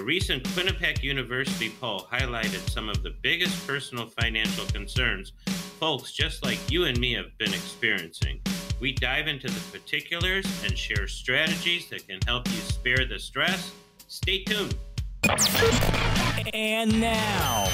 [0.00, 5.32] A recent Quinnipiac University poll highlighted some of the biggest personal financial concerns
[5.78, 8.40] folks just like you and me have been experiencing.
[8.80, 13.72] We dive into the particulars and share strategies that can help you spare the stress.
[14.08, 14.74] Stay tuned.
[16.54, 17.68] And now,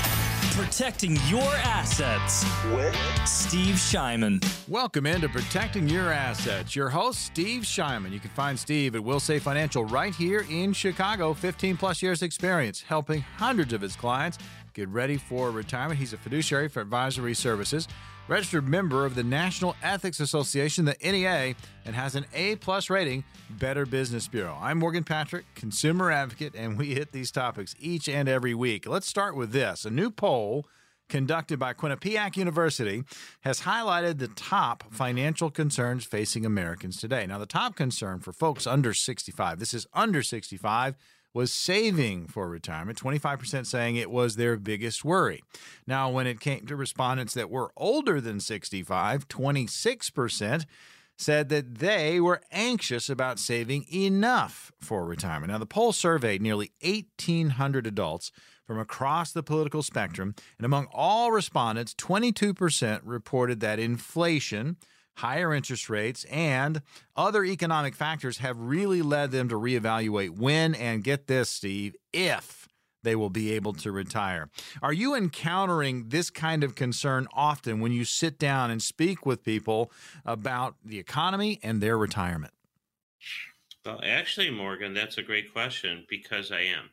[0.57, 2.97] protecting your assets with
[3.29, 4.43] Steve Shyman.
[4.67, 6.75] Welcome into Protecting Your Assets.
[6.75, 8.11] Your host, Steve Shyman.
[8.11, 11.35] You can find Steve at Wilsave Financial right here in Chicago.
[11.35, 14.39] 15 plus years experience helping hundreds of his clients
[14.73, 16.01] get ready for retirement.
[16.01, 17.87] He's a fiduciary for advisory services,
[18.29, 21.55] registered member of the National Ethics Association, the NEA,
[21.85, 24.57] and has an A plus rating, Better Business Bureau.
[24.61, 28.87] I'm Morgan Patrick, consumer advocate, and we hit these topics each and every week.
[28.89, 29.85] Let's start with this.
[29.85, 30.67] A new poll
[31.09, 33.05] conducted by Quinnipiac University
[33.43, 37.27] has highlighted the top financial concerns facing Americans today.
[37.27, 40.97] Now, the top concern for folks under 65, this is under 65,
[41.37, 45.45] was saving for retirement, 25% saying it was their biggest worry.
[45.87, 50.65] Now, when it came to respondents that were older than 65, 26%
[51.19, 55.53] said that they were anxious about saving enough for retirement.
[55.53, 58.33] Now, the poll surveyed nearly 1,800 adults
[58.65, 64.79] from across the political spectrum, and among all respondents, 22% reported that inflation,
[65.17, 66.83] higher interest rates, and
[67.17, 72.69] other economic factors have really led them to reevaluate when and get this, Steve, if
[73.03, 74.49] they will be able to retire.
[74.83, 79.45] Are you encountering this kind of concern often when you sit down and speak with
[79.45, 79.93] people
[80.25, 82.53] about the economy and their retirement?
[83.85, 86.91] Well, actually, Morgan, that's a great question because I am.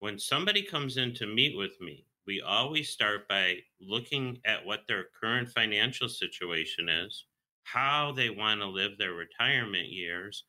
[0.00, 4.80] When somebody comes in to meet with me, we always start by looking at what
[4.86, 7.24] their current financial situation is,
[7.72, 10.44] how they want to live their retirement years,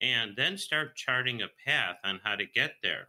[0.00, 3.08] and then start charting a path on how to get there.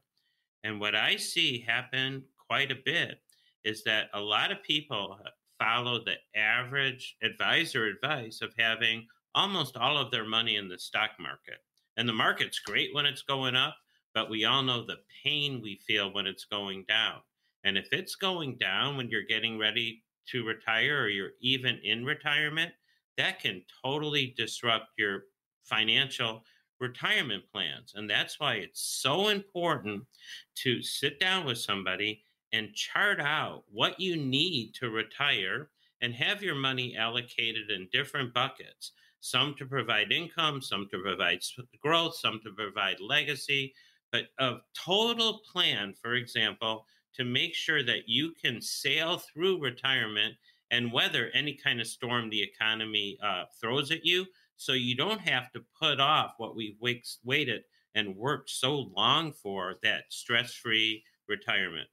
[0.64, 3.20] And what I see happen quite a bit
[3.64, 5.20] is that a lot of people
[5.60, 11.12] follow the average advisor advice of having almost all of their money in the stock
[11.20, 11.60] market.
[11.98, 13.76] And the market's great when it's going up,
[14.14, 17.20] but we all know the pain we feel when it's going down.
[17.64, 22.06] And if it's going down when you're getting ready to retire or you're even in
[22.06, 22.72] retirement,
[23.18, 25.26] that can totally disrupt your
[25.64, 26.44] financial
[26.80, 27.94] retirement plans.
[27.96, 30.04] And that's why it's so important
[30.56, 32.22] to sit down with somebody
[32.52, 35.70] and chart out what you need to retire
[36.02, 38.92] and have your money allocated in different buckets
[39.26, 41.40] some to provide income, some to provide
[41.82, 43.74] growth, some to provide legacy,
[44.12, 50.36] but a total plan, for example, to make sure that you can sail through retirement
[50.76, 54.26] and weather any kind of storm the economy uh, throws at you
[54.58, 56.78] so you don't have to put off what we've
[57.24, 57.62] waited
[57.94, 61.88] and worked so long for that stress-free retirement.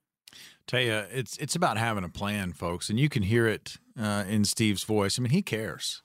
[0.66, 4.24] Tell you, it's it's about having a plan, folks, and you can hear it uh,
[4.28, 5.18] in Steve's voice.
[5.18, 6.02] I mean, he cares.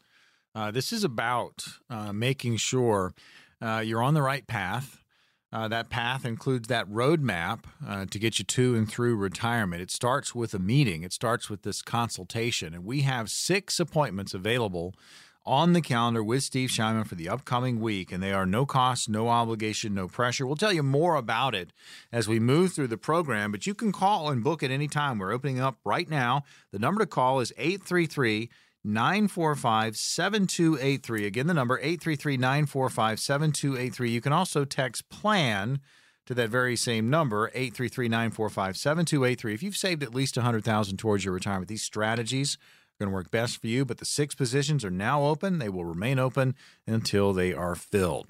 [0.54, 3.14] Uh, this is about uh, making sure
[3.62, 5.04] uh, you're on the right path.
[5.52, 9.82] Uh, that path includes that roadmap uh, to get you to and through retirement.
[9.82, 11.04] It starts with a meeting.
[11.04, 14.94] It starts with this consultation, and we have six appointments available
[15.46, 19.08] on the calendar with Steve Shyman for the upcoming week, and they are no cost,
[19.08, 20.46] no obligation, no pressure.
[20.46, 21.72] We'll tell you more about it
[22.12, 25.18] as we move through the program, but you can call and book at any time.
[25.18, 26.44] We're opening up right now.
[26.72, 28.50] The number to call is 833
[28.88, 31.26] 945 7283.
[31.26, 34.10] Again, the number 833 945 7283.
[34.10, 35.80] You can also text PLAN
[36.26, 39.54] to that very same number 833 945 7283.
[39.54, 42.58] If you've saved at least 100000 towards your retirement, these strategies
[43.00, 45.60] going to work best for you, but the six positions are now open.
[45.60, 46.56] They will remain open
[46.88, 48.28] until they are filled.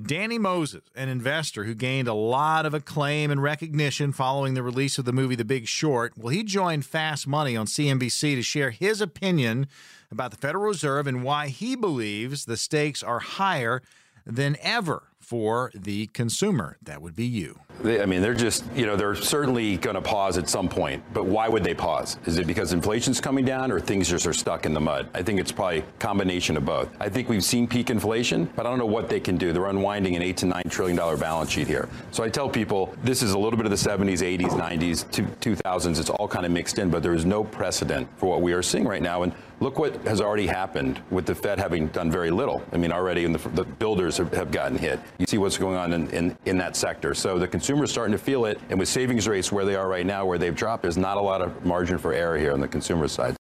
[0.00, 4.98] Danny Moses, an investor who gained a lot of acclaim and recognition following the release
[4.98, 8.70] of the movie The Big Short, well, he joined Fast Money on CNBC to share
[8.70, 9.66] his opinion
[10.10, 13.82] about the Federal Reserve and why he believes the stakes are higher
[14.26, 16.76] than ever for the consumer.
[16.82, 17.58] That would be you.
[17.82, 21.02] I mean, they're just, you know, they're certainly going to pause at some point.
[21.14, 22.18] But why would they pause?
[22.26, 25.08] Is it because inflation's coming down or things just are stuck in the mud?
[25.14, 26.90] I think it's probably a combination of both.
[27.00, 29.54] I think we've seen peak inflation, but I don't know what they can do.
[29.54, 31.88] They're unwinding an 8 to 9 trillion dollar balance sheet here.
[32.10, 35.06] So I tell people this is a little bit of the 70s, 80s, 90s,
[35.40, 35.98] 2000s.
[35.98, 38.62] It's all kind of mixed in, but there is no precedent for what we are
[38.62, 39.22] seeing right now.
[39.22, 42.62] And look what has already happened with the Fed having done very little.
[42.72, 45.00] I mean, already the, the builders have, have gotten hit.
[45.18, 47.14] You see what's going on in, in, in that sector.
[47.14, 48.60] So the consumer's starting to feel it.
[48.70, 51.20] And with savings rates where they are right now, where they've dropped, there's not a
[51.20, 53.36] lot of margin for error here on the consumer side.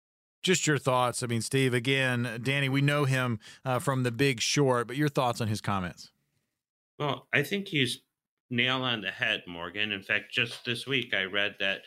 [0.42, 1.22] Just your thoughts.
[1.22, 5.08] I mean, Steve, again, Danny, we know him uh, from The Big Short, but your
[5.08, 6.12] thoughts on his comments?
[6.98, 8.02] Well, I think he's
[8.48, 9.92] nail on the head, Morgan.
[9.92, 11.80] In fact, just this week I read that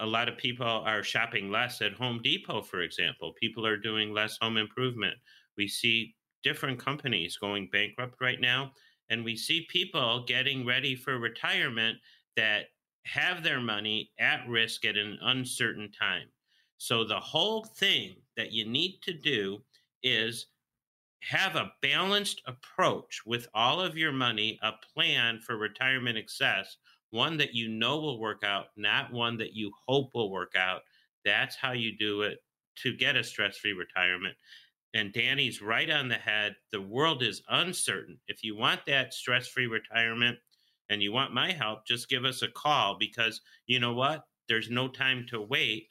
[0.00, 3.34] a lot of people are shopping less at Home Depot, for example.
[3.38, 5.14] People are doing less home improvement.
[5.56, 8.72] We see different companies going bankrupt right now,
[9.10, 11.98] and we see people getting ready for retirement
[12.36, 12.66] that
[13.04, 16.28] have their money at risk at an uncertain time.
[16.78, 19.62] So, the whole thing that you need to do
[20.02, 20.46] is
[21.22, 26.78] have a balanced approach with all of your money, a plan for retirement success,
[27.10, 30.82] one that you know will work out, not one that you hope will work out.
[31.24, 32.38] That's how you do it
[32.76, 34.36] to get a stress free retirement.
[34.94, 36.56] And Danny's right on the head.
[36.72, 38.18] The world is uncertain.
[38.26, 40.38] If you want that stress free retirement
[40.88, 44.24] and you want my help, just give us a call because you know what?
[44.48, 45.88] There's no time to wait.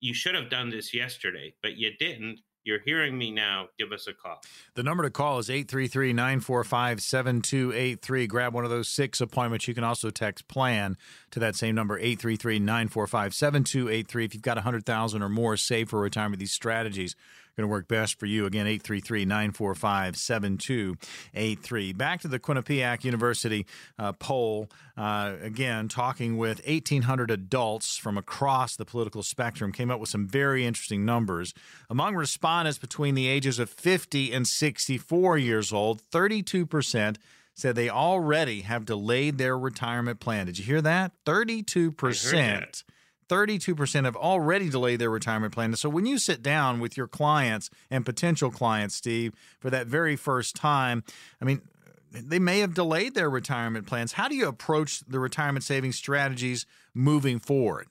[0.00, 4.06] You should have done this yesterday, but you didn't you're hearing me now, give us
[4.06, 4.42] a call.
[4.74, 8.26] The number to call is 833 945 7283.
[8.26, 9.66] Grab one of those six appointments.
[9.66, 10.98] You can also text PLAN
[11.30, 14.24] to that same number, 833 945 7283.
[14.26, 17.16] If you've got 100000 or more saved for retirement, these strategies
[17.58, 18.46] going to work best for you.
[18.46, 21.92] Again, 833 945 7283.
[21.92, 23.66] Back to the Quinnipiac University
[23.98, 24.70] uh, poll.
[24.96, 30.28] Uh, again, talking with 1,800 adults from across the political spectrum, came up with some
[30.28, 31.52] very interesting numbers.
[31.90, 37.16] Among respondents between the ages of 50 and 64 years old, 32%
[37.54, 40.46] said they already have delayed their retirement plan.
[40.46, 41.10] Did you hear that?
[41.26, 42.84] 32%.
[43.28, 45.74] 32% have already delayed their retirement plan.
[45.76, 50.16] So when you sit down with your clients and potential clients, Steve, for that very
[50.16, 51.04] first time,
[51.40, 51.62] I mean,
[52.10, 54.12] they may have delayed their retirement plans.
[54.12, 57.88] How do you approach the retirement savings strategies moving forward?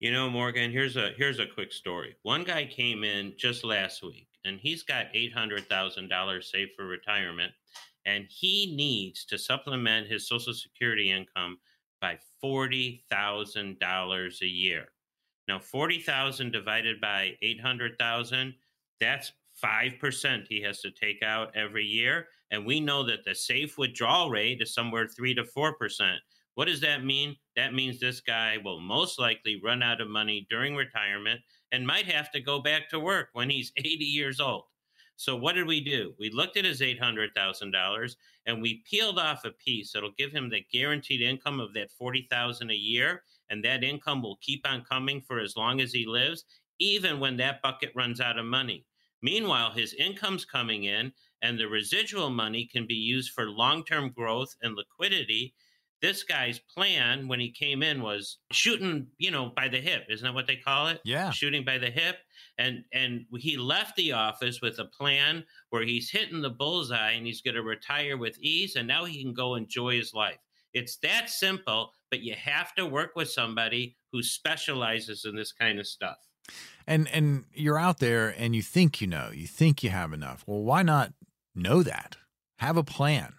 [0.00, 2.14] You know, Morgan, here's a here's a quick story.
[2.22, 7.52] One guy came in just last week and he's got $800,000 saved for retirement
[8.06, 11.58] and he needs to supplement his social security income
[12.00, 14.86] by $40,000 a year.
[15.48, 18.54] Now, 40,000 divided by 800,000,
[19.00, 19.32] that's
[19.62, 22.28] 5% he has to take out every year.
[22.50, 26.16] And we know that the safe withdrawal rate is somewhere 3 to 4%.
[26.54, 27.36] What does that mean?
[27.56, 31.40] That means this guy will most likely run out of money during retirement
[31.72, 34.64] and might have to go back to work when he's 80 years old.
[35.18, 36.14] So what did we do?
[36.20, 38.16] We looked at his $800,000
[38.46, 42.70] and we peeled off a piece that'll give him the guaranteed income of that 40,000
[42.70, 46.44] a year and that income will keep on coming for as long as he lives
[46.78, 48.86] even when that bucket runs out of money.
[49.20, 51.12] Meanwhile, his income's coming in
[51.42, 55.52] and the residual money can be used for long-term growth and liquidity
[56.00, 60.06] this guy's plan when he came in was shooting, you know, by the hip.
[60.08, 61.00] Isn't that what they call it?
[61.04, 61.30] Yeah.
[61.30, 62.16] Shooting by the hip.
[62.58, 67.26] And and he left the office with a plan where he's hitting the bullseye and
[67.26, 70.38] he's going to retire with ease and now he can go enjoy his life.
[70.74, 75.78] It's that simple, but you have to work with somebody who specializes in this kind
[75.78, 76.18] of stuff.
[76.86, 80.44] And and you're out there and you think you know, you think you have enough.
[80.46, 81.12] Well, why not
[81.54, 82.16] know that?
[82.58, 83.34] Have a plan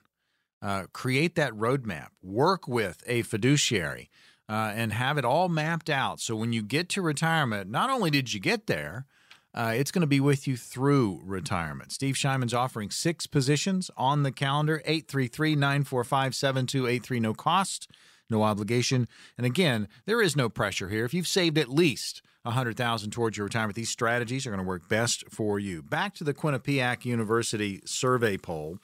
[0.62, 4.10] uh, create that roadmap, work with a fiduciary,
[4.48, 6.20] uh, and have it all mapped out.
[6.20, 9.06] So when you get to retirement, not only did you get there,
[9.54, 11.92] uh, it's going to be with you through retirement.
[11.92, 17.20] Steve Shyman's offering six positions on the calendar 833 945 7283.
[17.20, 17.90] No cost,
[18.30, 19.08] no obligation.
[19.38, 21.06] And again, there is no pressure here.
[21.06, 24.88] If you've saved at least 100000 towards your retirement, these strategies are going to work
[24.88, 25.82] best for you.
[25.82, 28.78] Back to the Quinnipiac University survey poll.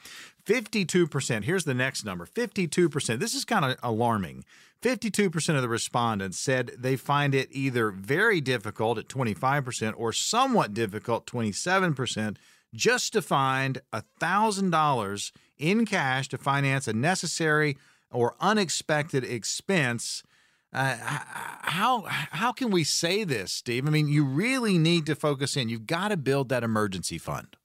[0.45, 3.19] 52%, here's the next number 52%.
[3.19, 4.45] This is kind of alarming.
[4.81, 10.73] 52% of the respondents said they find it either very difficult at 25% or somewhat
[10.73, 12.37] difficult 27%
[12.73, 17.77] just to find $1,000 in cash to finance a necessary
[18.11, 20.23] or unexpected expense.
[20.71, 23.87] Uh, how how can we say this, Steve?
[23.87, 25.69] I mean, you really need to focus in.
[25.69, 27.55] You've got to build that emergency fund.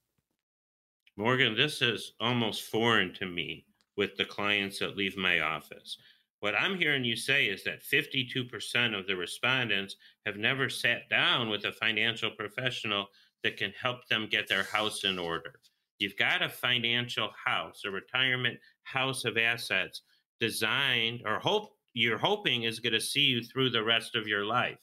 [1.17, 3.65] Morgan, this is almost foreign to me
[3.97, 5.97] with the clients that leave my office.
[6.39, 11.49] What I'm hearing you say is that 52% of the respondents have never sat down
[11.49, 13.07] with a financial professional
[13.43, 15.53] that can help them get their house in order.
[15.99, 20.01] You've got a financial house, a retirement house of assets
[20.39, 24.45] designed or hope you're hoping is going to see you through the rest of your
[24.45, 24.79] life.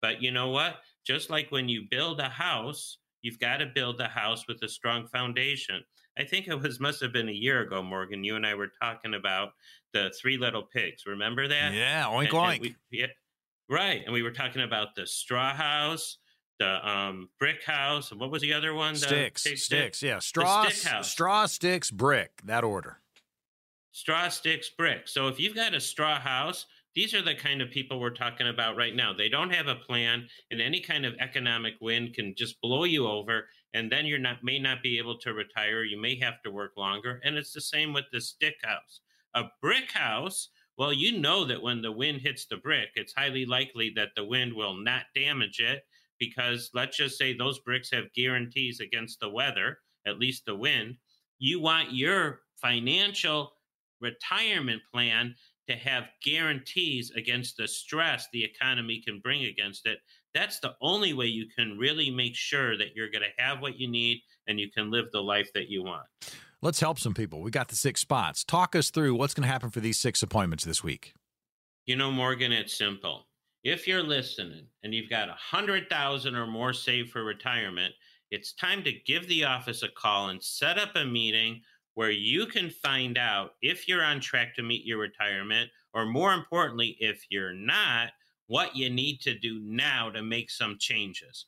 [0.00, 0.76] But you know what?
[1.06, 4.68] Just like when you build a house, You've got to build a house with a
[4.68, 5.82] strong foundation.
[6.16, 8.22] I think it was must have been a year ago, Morgan.
[8.22, 9.48] You and I were talking about
[9.92, 11.02] the three little pigs.
[11.06, 11.72] Remember that?
[11.74, 12.52] Yeah, oink and, oink.
[12.52, 13.06] And we, yeah,
[13.68, 14.02] right.
[14.04, 16.18] And we were talking about the straw house,
[16.60, 18.94] the um, brick house, and what was the other one?
[18.94, 19.64] Sticks, sticks.
[19.64, 20.00] Stick?
[20.02, 22.30] Yeah, straw, stick straw, sticks, brick.
[22.44, 23.00] That order.
[23.90, 25.08] straw sticks brick.
[25.08, 28.48] So if you've got a straw house, these are the kind of people we're talking
[28.48, 29.12] about right now.
[29.12, 33.06] They don't have a plan, and any kind of economic wind can just blow you
[33.06, 35.84] over, and then you're not may not be able to retire.
[35.84, 39.00] You may have to work longer, and it's the same with the stick house.
[39.34, 40.48] A brick house,
[40.78, 44.24] well, you know that when the wind hits the brick, it's highly likely that the
[44.24, 45.82] wind will not damage it
[46.18, 50.96] because let's just say those bricks have guarantees against the weather, at least the wind.
[51.38, 53.52] You want your financial
[54.00, 55.34] retirement plan
[55.68, 59.98] to have guarantees against the stress the economy can bring against it.
[60.34, 63.78] That's the only way you can really make sure that you're going to have what
[63.78, 66.06] you need and you can live the life that you want.
[66.62, 67.42] Let's help some people.
[67.42, 68.44] We got the six spots.
[68.44, 71.14] Talk us through what's going to happen for these six appointments this week.
[71.86, 73.26] You know, Morgan, it's simple.
[73.62, 77.94] If you're listening and you've got a hundred thousand or more saved for retirement,
[78.30, 81.62] it's time to give the office a call and set up a meeting
[81.96, 86.34] where you can find out if you're on track to meet your retirement, or more
[86.34, 88.10] importantly, if you're not,
[88.48, 91.46] what you need to do now to make some changes.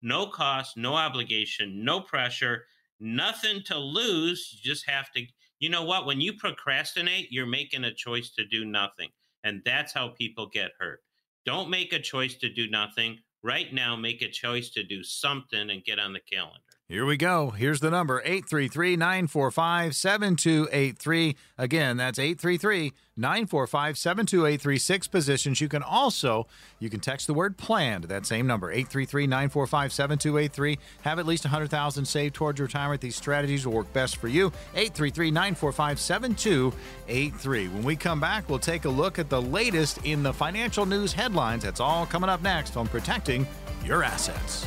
[0.00, 2.64] No cost, no obligation, no pressure,
[3.00, 4.52] nothing to lose.
[4.52, 5.24] You just have to,
[5.58, 6.06] you know what?
[6.06, 9.08] When you procrastinate, you're making a choice to do nothing.
[9.42, 11.00] And that's how people get hurt.
[11.44, 13.18] Don't make a choice to do nothing.
[13.42, 16.71] Right now, make a choice to do something and get on the calendar.
[16.92, 17.48] Here we go.
[17.48, 21.36] Here's the number 833 945 7283.
[21.56, 24.78] Again, that's 833 945 7283.
[24.78, 25.62] Six positions.
[25.62, 26.46] You can also
[26.80, 30.78] you can text the word plan to that same number 833 945 7283.
[31.04, 33.00] Have at least 100000 saved towards retirement.
[33.00, 34.48] These strategies will work best for you.
[34.74, 37.68] 833 945 7283.
[37.68, 41.14] When we come back, we'll take a look at the latest in the financial news
[41.14, 41.62] headlines.
[41.62, 43.46] That's all coming up next on protecting
[43.82, 44.66] your assets.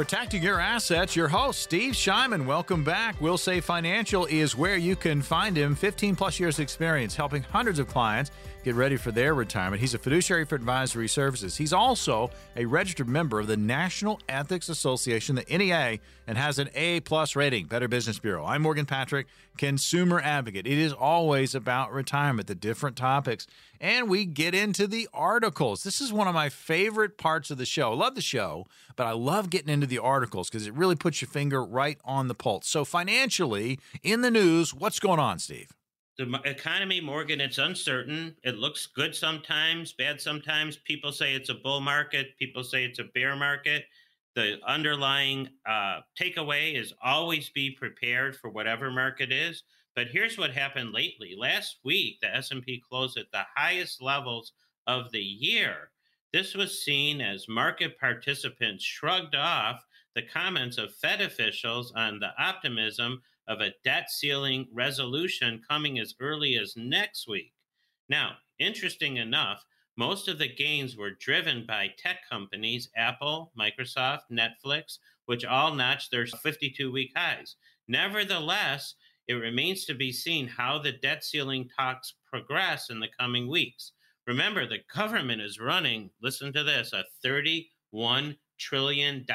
[0.00, 2.46] Protecting your assets, your host, Steve Shyman.
[2.46, 3.18] Welcome back.
[3.18, 5.74] Wilsave Financial is where you can find him.
[5.74, 8.30] 15 plus years experience helping hundreds of clients
[8.62, 9.80] get ready for their retirement.
[9.80, 11.56] He's a fiduciary for advisory services.
[11.56, 16.68] He's also a registered member of the National Ethics Association, the NEA, and has an
[16.74, 18.44] A plus rating, Better Business Bureau.
[18.44, 19.26] I'm Morgan Patrick,
[19.56, 20.66] consumer advocate.
[20.66, 23.46] It is always about retirement, the different topics,
[23.80, 25.82] and we get into the articles.
[25.82, 27.92] This is one of my favorite parts of the show.
[27.92, 31.22] I love the show, but I love getting into the articles because it really puts
[31.22, 32.68] your finger right on the pulse.
[32.68, 35.70] So, financially, in the news, what's going on, Steve?
[36.20, 38.36] The economy, Morgan, it's uncertain.
[38.44, 40.76] It looks good sometimes, bad sometimes.
[40.76, 42.36] People say it's a bull market.
[42.38, 43.84] People say it's a bear market.
[44.34, 49.62] The underlying uh, takeaway is always be prepared for whatever market is.
[49.96, 51.34] But here's what happened lately.
[51.38, 54.52] Last week, the S&P closed at the highest levels
[54.86, 55.90] of the year.
[56.34, 62.30] This was seen as market participants shrugged off the comments of Fed officials on the
[62.38, 67.52] optimism of a debt ceiling resolution coming as early as next week.
[68.08, 69.64] Now, interesting enough,
[69.96, 76.12] most of the gains were driven by tech companies Apple, Microsoft, Netflix, which all notched
[76.12, 77.56] their 52 week highs.
[77.88, 78.94] Nevertheless,
[79.26, 83.92] it remains to be seen how the debt ceiling talks progress in the coming weeks.
[84.28, 89.26] Remember, the government is running, listen to this, a $31 trillion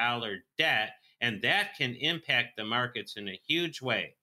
[0.57, 0.91] debt
[1.25, 4.13] and that can impact the markets in a huge way.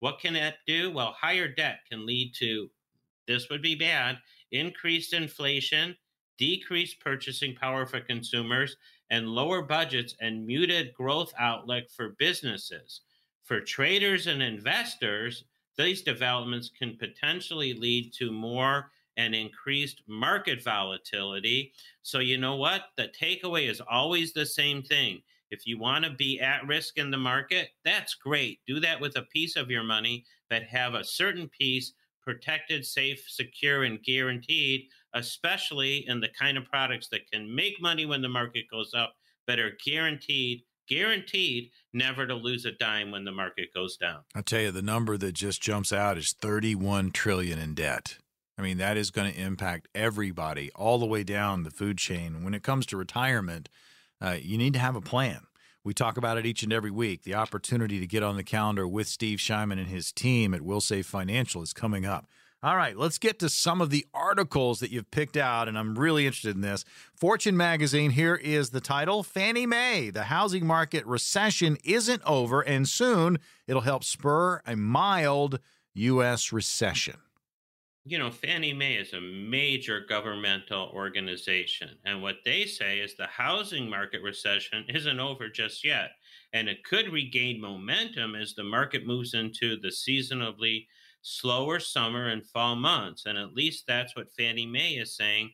[0.00, 0.90] What can that do?
[0.92, 2.68] Well, higher debt can lead to
[3.26, 4.18] this would be bad
[4.52, 5.96] increased inflation,
[6.36, 8.76] decreased purchasing power for consumers,
[9.08, 13.02] and lower budgets and muted growth outlook for businesses.
[13.44, 15.44] For traders and investors,
[15.78, 21.72] these developments can potentially lead to more and increased market volatility.
[22.02, 22.82] So, you know what?
[22.96, 25.22] The takeaway is always the same thing.
[25.50, 28.60] If you want to be at risk in the market, that's great.
[28.66, 31.92] Do that with a piece of your money, but have a certain piece
[32.22, 34.82] protected, safe, secure, and guaranteed,
[35.14, 39.14] especially in the kind of products that can make money when the market goes up,
[39.46, 44.18] but are guaranteed guaranteed never to lose a dime when the market goes down.
[44.34, 48.18] I'll tell you the number that just jumps out is 31 trillion in debt.
[48.58, 52.44] I mean, that is going to impact everybody all the way down the food chain.
[52.44, 53.68] When it comes to retirement,
[54.20, 55.40] uh, you need to have a plan.
[55.82, 57.22] We talk about it each and every week.
[57.22, 61.06] The opportunity to get on the calendar with Steve Shyman and his team at Wilsave
[61.06, 62.26] Financial is coming up.
[62.62, 65.98] All right, let's get to some of the articles that you've picked out, and I'm
[65.98, 66.84] really interested in this.
[67.14, 72.86] Fortune magazine, here is the title Fannie Mae, the housing market recession isn't over, and
[72.86, 75.58] soon it'll help spur a mild
[75.94, 76.52] U.S.
[76.52, 77.16] recession.
[78.04, 81.90] You know, Fannie Mae is a major governmental organization.
[82.04, 86.12] And what they say is the housing market recession isn't over just yet.
[86.52, 90.88] And it could regain momentum as the market moves into the seasonably
[91.22, 93.26] slower summer and fall months.
[93.26, 95.50] And at least that's what Fannie Mae is saying.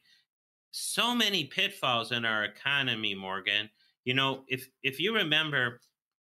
[0.70, 3.68] So many pitfalls in our economy, Morgan.
[4.04, 5.80] You know, if if you remember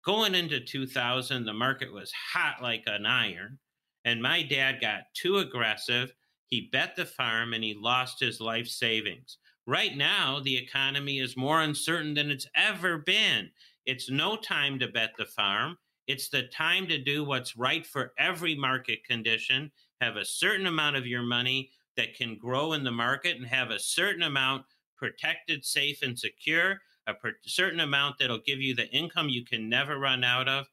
[0.05, 3.59] going into 2000, the market was hot like an iron.
[4.07, 6.13] And my dad got too aggressive.
[6.45, 9.37] He bet the farm and he lost his life savings.
[9.65, 13.49] Right now, the economy is more uncertain than it's ever been.
[13.85, 15.77] It's no time to bet the farm.
[16.07, 20.95] It's the time to do what's right for every market condition, have a certain amount
[20.95, 24.63] of your money that can grow in the market and have a certain amount
[24.95, 29.67] protected, safe, and secure, a per- certain amount that'll give you the income you can
[29.67, 30.65] never run out of.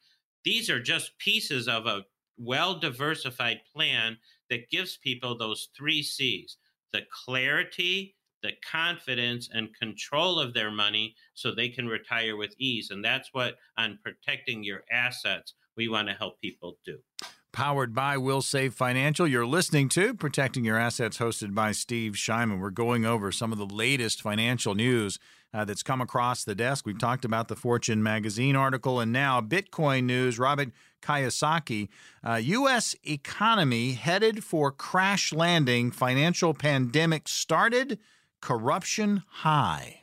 [0.45, 2.05] These are just pieces of a
[2.37, 4.17] well diversified plan
[4.51, 6.57] that gives people those three C's
[6.93, 8.15] the clarity,
[8.45, 12.91] the confidence, and control of their money so they can retire with ease.
[12.91, 16.99] And that's what, on protecting your assets, we want to help people do.
[17.55, 19.29] Powered by Wilsave Financial.
[19.29, 22.59] You're listening to Protecting Your Assets, hosted by Steve Shyman.
[22.59, 25.21] We're going over some of the latest financial news
[25.53, 26.85] uh, that's come across the desk.
[26.85, 30.37] We've talked about the Fortune magazine article and now Bitcoin news.
[30.37, 30.71] Robert
[31.01, 31.91] Kiyosaki,
[32.27, 32.97] uh, U.S.
[33.05, 35.93] economy headed for crash landing.
[35.93, 38.01] Financial pandemic started,
[38.41, 40.01] corruption high.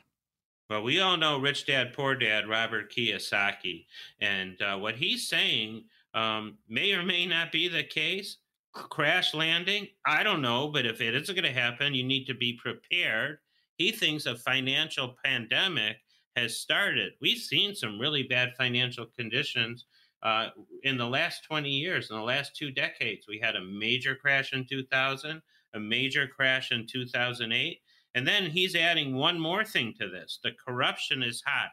[0.69, 3.87] Well, we all know Rich Dad Poor Dad, Robert Kiyosaki,
[4.21, 8.37] and uh, what he's saying um, may or may not be the case.
[8.73, 12.33] Crash landing, I don't know, but if it is going to happen, you need to
[12.33, 13.39] be prepared.
[13.77, 15.97] He thinks a financial pandemic
[16.35, 17.13] has started.
[17.19, 19.85] We've seen some really bad financial conditions
[20.23, 20.49] uh,
[20.83, 23.25] in the last 20 years, in the last two decades.
[23.27, 25.41] We had a major crash in 2000,
[25.73, 27.79] a major crash in 2008.
[28.13, 31.69] And then he's adding one more thing to this the corruption is high.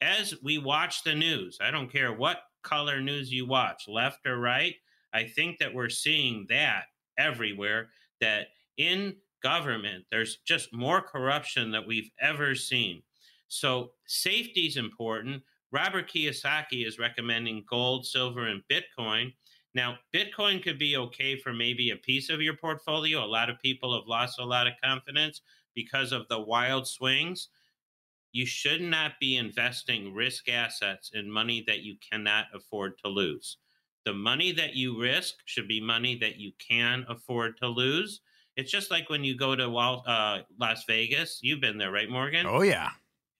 [0.00, 4.38] As we watch the news, I don't care what color news you watch, left or
[4.38, 4.74] right,
[5.12, 6.86] I think that we're seeing that
[7.16, 13.02] everywhere, that in government, there's just more corruption that we've ever seen.
[13.46, 15.42] So safety is important.
[15.70, 19.32] Robert Kiyosaki is recommending gold, silver, and Bitcoin.
[19.74, 23.24] Now, Bitcoin could be okay for maybe a piece of your portfolio.
[23.24, 25.42] A lot of people have lost a lot of confidence
[25.74, 27.48] because of the wild swings.
[28.34, 33.58] You should not be investing risk assets in money that you cannot afford to lose.
[34.04, 38.22] The money that you risk should be money that you can afford to lose.
[38.56, 41.38] It's just like when you go to uh, Las Vegas.
[41.42, 42.44] You've been there, right, Morgan?
[42.44, 42.90] Oh, yeah.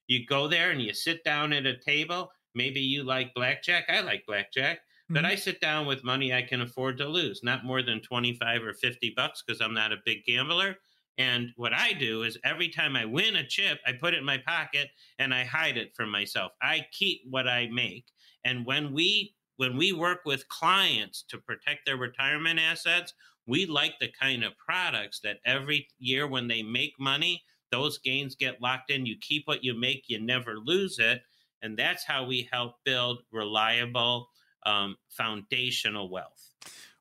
[0.06, 2.30] You go there and you sit down at a table.
[2.54, 3.86] Maybe you like blackjack.
[3.88, 4.76] I like blackjack.
[4.76, 5.14] Mm-hmm.
[5.14, 8.62] But I sit down with money I can afford to lose, not more than 25
[8.62, 10.76] or 50 bucks because I'm not a big gambler.
[11.18, 14.24] And what I do is every time I win a chip, I put it in
[14.24, 16.52] my pocket and I hide it from myself.
[16.60, 18.06] I keep what I make.
[18.44, 23.14] And when we when we work with clients to protect their retirement assets,
[23.46, 28.34] we like the kind of products that every year when they make money, those gains
[28.34, 29.06] get locked in.
[29.06, 31.22] You keep what you make, you never lose it.
[31.62, 34.28] And that's how we help build reliable
[34.66, 36.50] um, foundational wealth.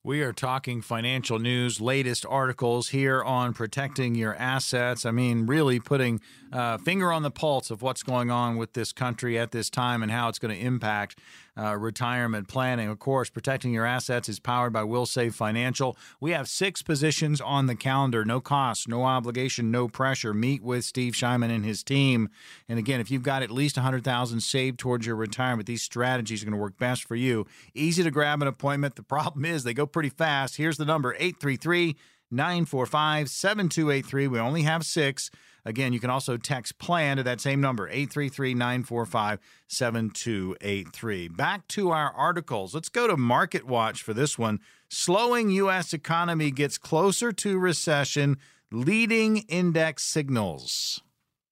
[0.06, 5.06] We are talking financial news, latest articles here on protecting your assets.
[5.06, 6.20] I mean, really putting
[6.54, 10.04] uh, finger on the pulse of what's going on with this country at this time
[10.04, 11.18] and how it's going to impact
[11.58, 12.89] uh, retirement planning.
[12.89, 15.98] Of course, protecting your assets is powered by Wilsave Financial.
[16.20, 20.34] We have six positions on the calendar, no cost, no obligation, no pressure.
[20.34, 22.30] Meet with Steve Shyman and his team.
[22.70, 26.46] And again, if you've got at least 100000 saved towards your retirement, these strategies are
[26.46, 27.48] going to work best for you.
[27.74, 28.96] Easy to grab an appointment.
[28.96, 30.58] The problem is they go pretty fast.
[30.58, 31.96] Here's the number 833
[32.30, 34.28] 945 7283.
[34.28, 35.32] We only have six.
[35.65, 41.28] Again, you can also text PLAN to that same number, 833 945 7283.
[41.30, 42.73] Back to our articles.
[42.73, 44.60] Let's go to Market Watch for this one.
[44.89, 45.93] Slowing U.S.
[45.93, 48.38] economy gets closer to recession,
[48.71, 51.02] leading index signals.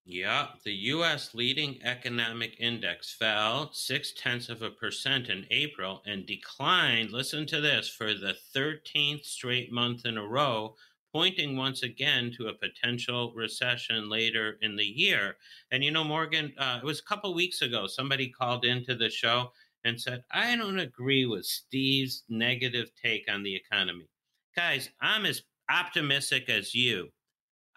[0.03, 1.33] Yeah, the U.S.
[1.33, 7.61] leading economic index fell six tenths of a percent in April and declined, listen to
[7.61, 10.75] this, for the 13th straight month in a row
[11.13, 15.35] pointing once again to a potential recession later in the year.
[15.71, 19.09] And you know, Morgan, uh, it was a couple weeks ago, somebody called into the
[19.09, 19.51] show
[19.83, 24.07] and said, I don't agree with Steve's negative take on the economy.
[24.55, 27.09] Guys, I'm as optimistic as you.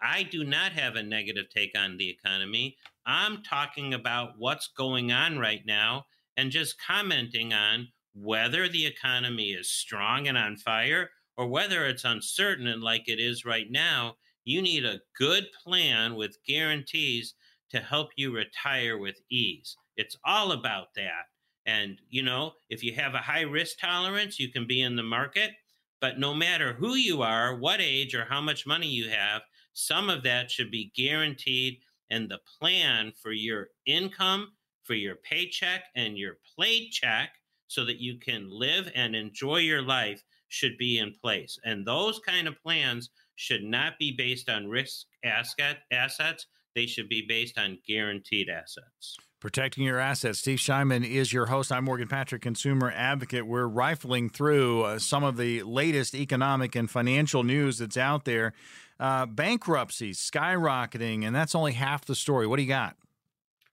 [0.01, 2.77] I do not have a negative take on the economy.
[3.05, 6.05] I'm talking about what's going on right now
[6.37, 12.03] and just commenting on whether the economy is strong and on fire or whether it's
[12.03, 17.33] uncertain and like it is right now, you need a good plan with guarantees
[17.71, 19.75] to help you retire with ease.
[19.97, 21.25] It's all about that.
[21.65, 25.03] And, you know, if you have a high risk tolerance, you can be in the
[25.03, 25.51] market.
[25.99, 29.41] But no matter who you are, what age, or how much money you have,
[29.73, 31.79] some of that should be guaranteed.
[32.11, 34.51] And the plan for your income,
[34.83, 37.31] for your paycheck, and your play check
[37.67, 40.23] so that you can live and enjoy your life
[40.55, 41.59] should be in place.
[41.65, 46.47] And those kind of plans should not be based on risk asset, assets.
[46.75, 49.17] They should be based on guaranteed assets.
[49.41, 50.39] Protecting your assets.
[50.39, 51.71] Steve Shyman is your host.
[51.71, 53.45] I'm Morgan Patrick, consumer advocate.
[53.45, 58.53] We're rifling through uh, some of the latest economic and financial news that's out there.
[58.97, 62.47] Uh, bankruptcies skyrocketing, and that's only half the story.
[62.47, 62.95] What do you got?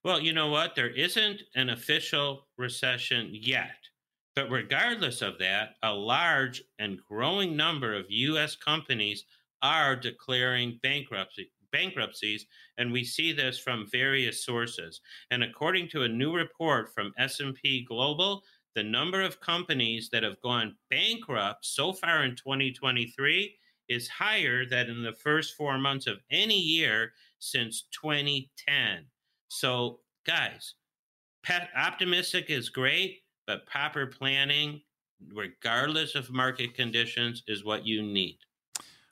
[0.03, 0.75] Well, you know what?
[0.75, 3.71] There isn't an official recession yet.
[4.35, 8.55] But regardless of that, a large and growing number of U.S.
[8.55, 9.25] companies
[9.61, 12.45] are declaring bankruptcy bankruptcies
[12.77, 17.83] and we see this from various sources and according to a new report from S&P
[17.89, 18.43] Global
[18.75, 23.55] the number of companies that have gone bankrupt so far in 2023
[23.89, 29.05] is higher than in the first 4 months of any year since 2010
[29.47, 30.75] so guys
[31.75, 34.81] optimistic is great but proper planning
[35.33, 38.37] regardless of market conditions is what you need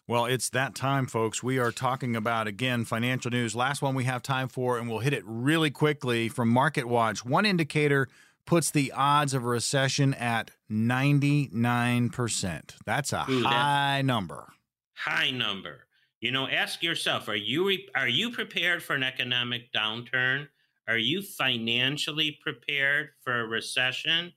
[0.07, 1.41] well, it's that time, folks.
[1.41, 3.55] We are talking about, again, financial news.
[3.55, 7.23] Last one we have time for, and we'll hit it really quickly from Market Watch.
[7.23, 8.09] One indicator
[8.45, 12.75] puts the odds of a recession at 99%.
[12.85, 14.51] That's a Ooh, high number.
[14.95, 15.85] High number.
[16.19, 20.49] You know, ask yourself, are you re- are you prepared for an economic downturn?
[20.87, 24.33] Are you financially prepared for a recession?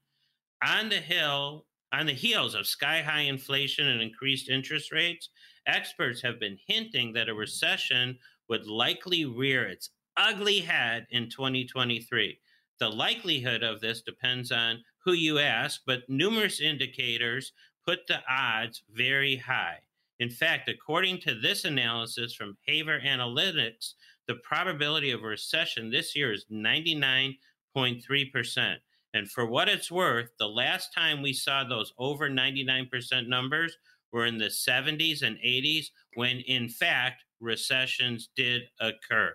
[0.62, 5.30] On the hill, on the heels of sky high inflation and increased interest rates,
[5.66, 12.38] experts have been hinting that a recession would likely rear its ugly head in 2023.
[12.78, 17.52] The likelihood of this depends on who you ask, but numerous indicators
[17.86, 19.78] put the odds very high.
[20.20, 23.94] In fact, according to this analysis from Haver Analytics,
[24.26, 28.76] the probability of a recession this year is 99.3%.
[29.14, 33.76] And for what it's worth, the last time we saw those over 99% numbers
[34.12, 39.34] were in the 70s and 80s when, in fact, recessions did occur.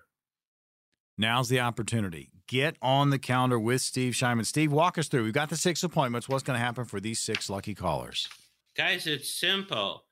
[1.17, 2.31] Now's the opportunity.
[2.47, 4.45] Get on the calendar with Steve Shyman.
[4.45, 5.23] Steve, walk us through.
[5.23, 6.27] We've got the six appointments.
[6.27, 8.27] What's going to happen for these six lucky callers?
[8.75, 10.05] Guys, it's simple.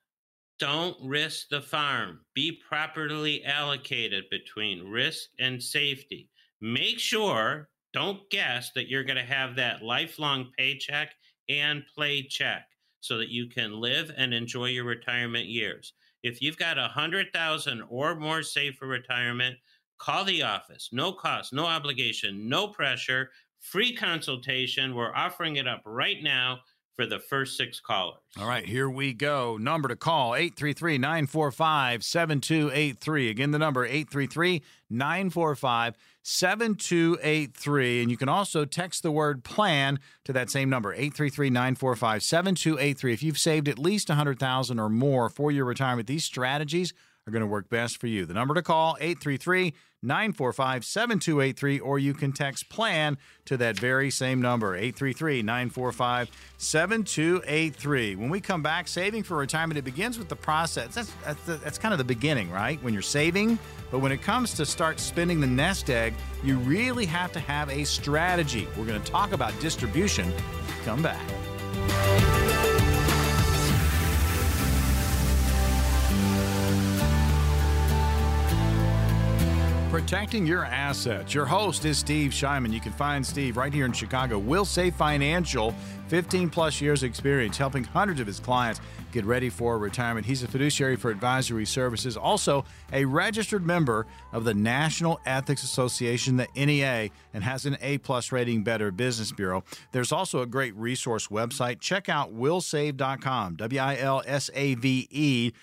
[0.60, 2.22] Don't risk the farm.
[2.34, 6.30] Be properly allocated between risk and safety.
[6.62, 11.14] Make sure, don't guess that you're going to have that lifelong paycheck
[11.48, 12.68] and play check
[13.02, 15.94] so that you can live and enjoy your retirement years.
[16.24, 19.58] If you've got a hundred thousand or more saved for retirement,
[20.00, 20.90] call the office.
[20.92, 24.96] No cost, no obligation, no pressure, free consultation.
[24.96, 26.62] We're offering it up right now
[26.98, 28.18] for the first six callers.
[28.40, 29.56] All right, here we go.
[29.58, 33.30] Number to call 833 945 7283.
[33.30, 38.02] Again, the number 833 945 7283.
[38.02, 43.14] And you can also text the word plan to that same number 833 945 7283.
[43.14, 46.94] If you've saved at least 100000 or more for your retirement, these strategies
[47.28, 48.26] are going to work best for you.
[48.26, 54.10] The number to call 833 945 7283 or you can text plan to that very
[54.12, 58.16] same number 833 945 7283.
[58.16, 60.94] When we come back, saving for retirement it begins with the process.
[60.94, 62.82] That's that's, the, that's kind of the beginning, right?
[62.84, 63.58] When you're saving,
[63.92, 67.70] but when it comes to start spending the nest egg, you really have to have
[67.70, 68.68] a strategy.
[68.78, 70.32] We're going to talk about distribution.
[70.84, 72.77] Come back.
[79.98, 81.34] Protecting your assets.
[81.34, 82.72] Your host is Steve Shyman.
[82.72, 84.40] You can find Steve right here in Chicago.
[84.40, 85.74] Wilsave Financial,
[86.10, 88.80] 15 plus years experience helping hundreds of his clients
[89.12, 90.24] get ready for retirement.
[90.24, 96.38] He's a fiduciary for advisory services, also a registered member of the National Ethics Association,
[96.38, 99.64] the NEA, and has an A plus rating Better Business Bureau.
[99.94, 101.80] There's also a great resource website.
[101.80, 105.54] Check out wilsave.com, W I L S A V E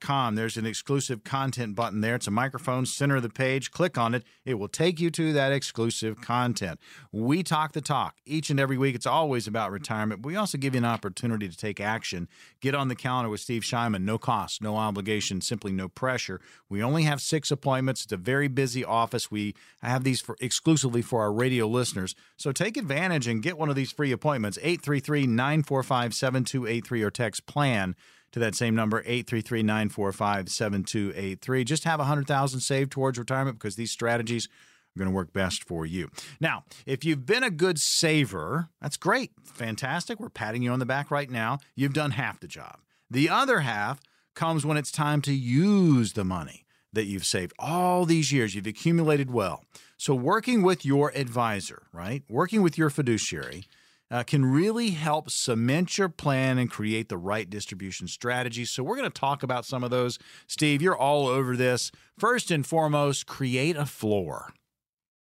[0.00, 0.34] com.
[0.34, 2.14] There's an exclusive content button there.
[2.14, 3.70] It's a microphone, center of the page.
[3.70, 4.24] Click on it.
[4.44, 6.80] It will take you to that exclusive content.
[7.12, 8.94] We talk the talk each and every week.
[8.94, 10.22] It's always about retirement.
[10.22, 12.28] But we also give you an opportunity to take action.
[12.60, 14.02] Get on the calendar with Steve Shyman.
[14.02, 16.40] No cost, no obligation, simply no pressure.
[16.68, 18.04] We only have six appointments.
[18.04, 19.30] It's a very busy office.
[19.30, 22.14] We have these for exclusively for our radio listeners.
[22.36, 24.58] So take advantage and get one of these free appointments.
[24.58, 27.94] 833 945 7283 or text plan
[28.32, 31.64] to that same number, 833-945-7283.
[31.64, 35.86] Just have 100000 saved towards retirement because these strategies are going to work best for
[35.86, 36.10] you.
[36.40, 39.32] Now, if you've been a good saver, that's great.
[39.44, 40.20] Fantastic.
[40.20, 41.58] We're patting you on the back right now.
[41.74, 42.78] You've done half the job.
[43.10, 44.00] The other half
[44.34, 48.54] comes when it's time to use the money that you've saved all these years.
[48.54, 49.64] You've accumulated well.
[49.96, 52.22] So, working with your advisor, right?
[52.28, 53.64] Working with your fiduciary
[54.10, 58.64] uh, can really help cement your plan and create the right distribution strategy.
[58.64, 60.18] So, we're going to talk about some of those.
[60.46, 61.90] Steve, you're all over this.
[62.18, 64.54] First and foremost, create a floor.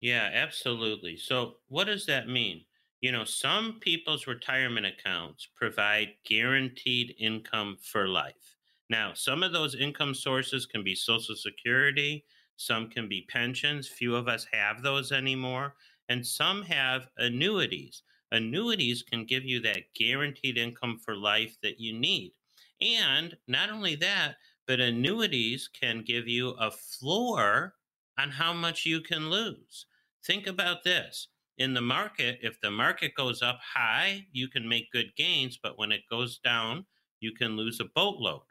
[0.00, 1.16] Yeah, absolutely.
[1.16, 2.64] So, what does that mean?
[3.00, 8.56] You know, some people's retirement accounts provide guaranteed income for life.
[8.88, 12.24] Now, some of those income sources can be Social Security,
[12.56, 13.86] some can be pensions.
[13.86, 15.74] Few of us have those anymore.
[16.08, 18.02] And some have annuities.
[18.36, 22.32] Annuities can give you that guaranteed income for life that you need.
[22.80, 27.74] And not only that, but annuities can give you a floor
[28.18, 29.86] on how much you can lose.
[30.24, 31.28] Think about this.
[31.58, 35.78] In the market, if the market goes up high, you can make good gains, but
[35.78, 36.84] when it goes down,
[37.20, 38.42] you can lose a boatload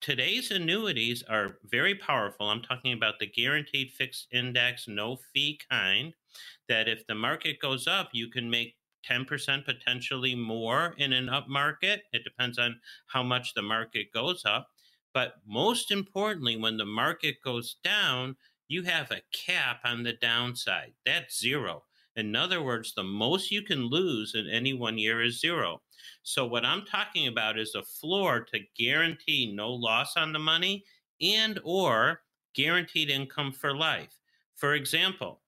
[0.00, 2.48] today's annuities are very powerful.
[2.48, 6.14] I'm talking about the guaranteed fixed index, no fee kind,
[6.68, 8.76] that if the market goes up, you can make
[9.08, 12.02] 10% potentially more in an up market.
[12.12, 14.68] It depends on how much the market goes up.
[15.12, 18.36] But most importantly, when the market goes down,
[18.68, 20.92] you have a cap on the downside.
[21.04, 21.84] That's zero.
[22.16, 25.82] In other words, the most you can lose in any one year is zero.
[26.22, 30.84] So what I'm talking about is a floor to guarantee no loss on the money
[31.20, 32.22] and or
[32.54, 34.18] guaranteed income for life.
[34.56, 35.40] For example,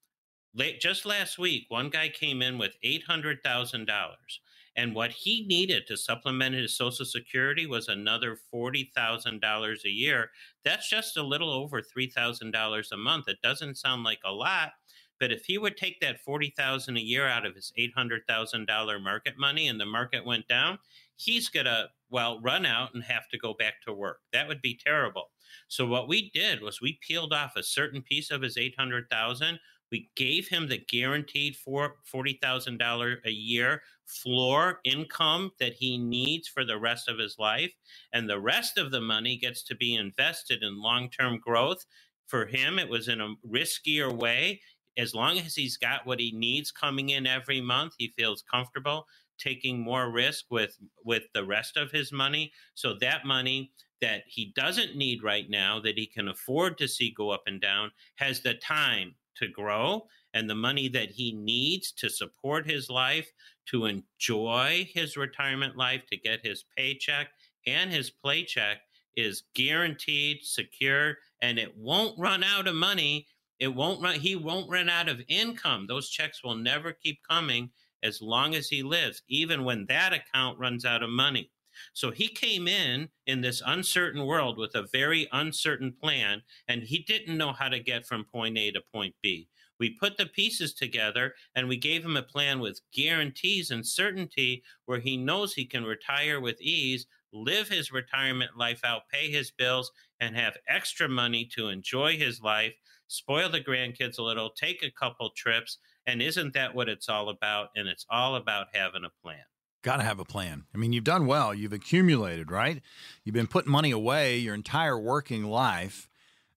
[0.55, 4.41] late, just last week, one guy came in with $800,000
[4.75, 10.31] and what he needed to supplement his social security was another $40,000 a year.
[10.65, 13.29] That's just a little over $3,000 a month.
[13.29, 14.73] It doesn't sound like a lot,
[15.21, 18.67] but if he would take that $40,000 a year out of his eight hundred thousand
[18.67, 20.79] dollar market money, and the market went down,
[21.17, 24.21] he's gonna well run out and have to go back to work.
[24.33, 25.31] That would be terrible.
[25.69, 29.09] So what we did was we peeled off a certain piece of his eight hundred
[29.11, 29.61] thousand.
[29.93, 35.97] We gave him the guaranteed for forty thousand dollar a year floor income that he
[35.99, 37.73] needs for the rest of his life,
[38.13, 41.85] and the rest of the money gets to be invested in long term growth.
[42.27, 44.61] For him, it was in a riskier way
[44.99, 49.07] as long as he's got what he needs coming in every month, he feels comfortable
[49.39, 52.53] taking more risk with with the rest of his money.
[52.75, 57.13] So that money that he doesn't need right now, that he can afford to see
[57.17, 61.93] go up and down, has the time to grow and the money that he needs
[61.93, 63.31] to support his life,
[63.67, 67.29] to enjoy his retirement life, to get his paycheck
[67.67, 68.77] and his playcheck
[69.17, 73.27] is guaranteed, secure, and it won't run out of money
[73.63, 75.87] it won't run, he won't run out of income.
[75.87, 77.71] Those checks will never keep coming
[78.03, 81.49] as long as he lives, even when that account runs out of money.
[81.93, 86.99] So he came in in this uncertain world with a very uncertain plan, and he
[86.99, 89.49] didn't know how to get from point A to point B.
[89.79, 94.63] We put the pieces together and we gave him a plan with guarantees and certainty
[94.85, 99.51] where he knows he can retire with ease, live his retirement life out, pay his
[99.51, 99.91] bills,
[100.21, 102.75] and have extra money to enjoy his life
[103.13, 105.79] spoil the grandkids a little, take a couple trips.
[106.07, 107.69] And isn't that what it's all about?
[107.77, 109.45] And it's all about having a plan.
[109.83, 110.65] Got to have a plan.
[110.75, 111.53] I mean, you've done well.
[111.53, 112.81] You've accumulated, right?
[113.25, 116.09] You've been putting money away your entire working life.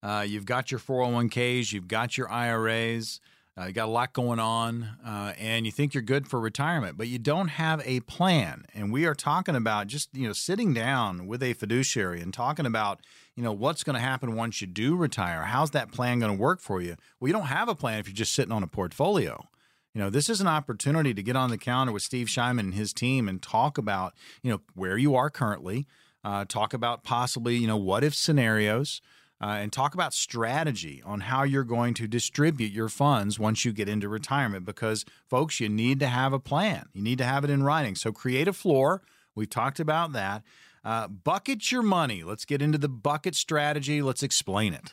[0.03, 3.19] Uh, you've got your 401ks, you've got your IRAs.
[3.57, 6.97] Uh, you got a lot going on, uh, and you think you're good for retirement,
[6.97, 8.65] but you don't have a plan.
[8.73, 12.65] And we are talking about just you know sitting down with a fiduciary and talking
[12.65, 12.99] about
[13.33, 15.43] you know what's going to happen once you do retire.
[15.43, 16.97] How's that plan going to work for you?
[17.19, 19.47] Well, you don't have a plan if you're just sitting on a portfolio.
[19.95, 22.73] You know, this is an opportunity to get on the counter with Steve Shyman and
[22.73, 25.87] his team and talk about you know where you are currently.
[26.21, 29.01] Uh, talk about possibly you know what if scenarios
[29.41, 33.71] uh, and talk about strategy on how you're going to distribute your funds once you
[33.71, 34.65] get into retirement.
[34.65, 37.95] Because, folks, you need to have a plan, you need to have it in writing.
[37.95, 39.01] So, create a floor.
[39.33, 40.43] We've talked about that.
[40.83, 42.21] Uh, bucket your money.
[42.21, 44.01] Let's get into the bucket strategy.
[44.01, 44.91] Let's explain it.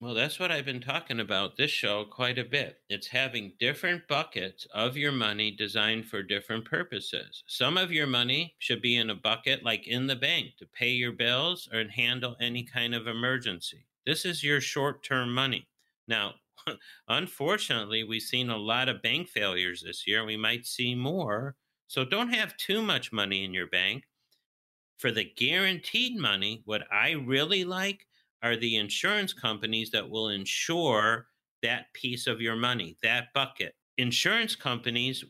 [0.00, 2.82] Well, that's what I've been talking about this show quite a bit.
[2.88, 7.42] It's having different buckets of your money designed for different purposes.
[7.48, 10.90] Some of your money should be in a bucket like in the bank to pay
[10.90, 13.86] your bills or handle any kind of emergency.
[14.06, 15.68] This is your short term money.
[16.06, 16.36] Now,
[17.08, 20.24] unfortunately, we've seen a lot of bank failures this year.
[20.24, 21.56] We might see more.
[21.88, 24.04] So don't have too much money in your bank
[24.98, 28.06] For the guaranteed money, what I really like
[28.42, 31.26] are the insurance companies that will insure
[31.62, 33.74] that piece of your money, that bucket.
[33.96, 35.24] Insurance companies,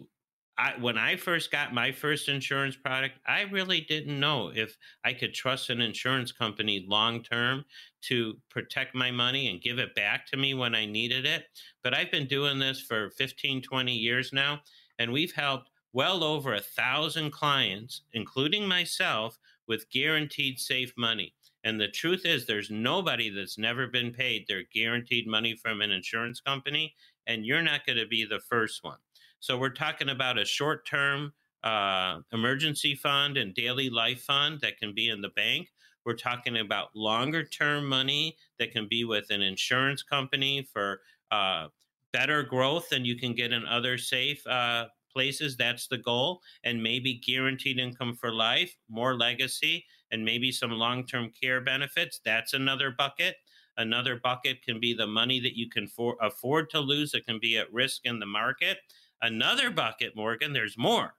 [0.59, 5.13] I, when I first got my first insurance product, I really didn't know if I
[5.13, 7.65] could trust an insurance company long term
[8.03, 11.47] to protect my money and give it back to me when I needed it.
[11.83, 14.61] But I've been doing this for 15, 20 years now,
[14.99, 21.35] and we've helped well over a thousand clients, including myself, with guaranteed safe money.
[21.65, 25.91] And the truth is, there's nobody that's never been paid their guaranteed money from an
[25.91, 26.95] insurance company,
[27.27, 28.99] and you're not going to be the first one.
[29.41, 31.33] So we're talking about a short term
[31.65, 35.69] uh, emergency fund and daily life fund that can be in the bank.
[36.05, 41.69] We're talking about longer term money that can be with an insurance company for uh,
[42.13, 45.57] better growth than you can get in other safe uh, places.
[45.57, 46.41] That's the goal.
[46.65, 52.21] And maybe guaranteed income for life, more legacy, and maybe some long term care benefits.
[52.25, 53.37] That's another bucket.
[53.77, 57.39] Another bucket can be the money that you can for, afford to lose that can
[57.41, 58.79] be at risk in the market.
[59.23, 61.15] Another bucket, Morgan, there's more.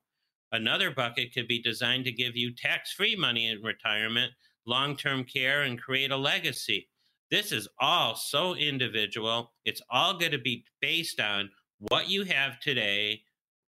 [0.52, 4.34] Another bucket could be designed to give you tax free money in retirement,
[4.66, 6.90] long term care, and create a legacy.
[7.32, 9.52] This is all so individual.
[9.64, 13.22] It's all going to be based on what you have today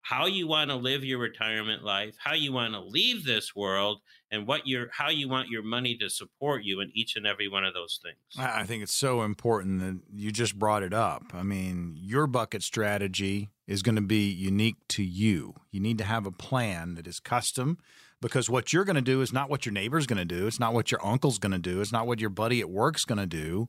[0.02, 4.00] how you want to live your retirement life, how you want to leave this world,
[4.30, 7.48] and what your how you want your money to support you in each and every
[7.48, 8.16] one of those things.
[8.38, 11.24] I think it's so important that you just brought it up.
[11.34, 15.54] I mean, your bucket strategy is going to be unique to you.
[15.70, 17.78] You need to have a plan that is custom
[18.20, 20.46] because what you're going to do is not what your neighbor's going to do.
[20.46, 21.80] It's not what your uncle's going to do.
[21.80, 23.68] It's not what your buddy at work's going to do.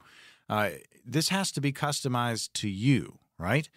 [0.49, 0.71] Uh,
[1.05, 3.69] this has to be customized to you, right?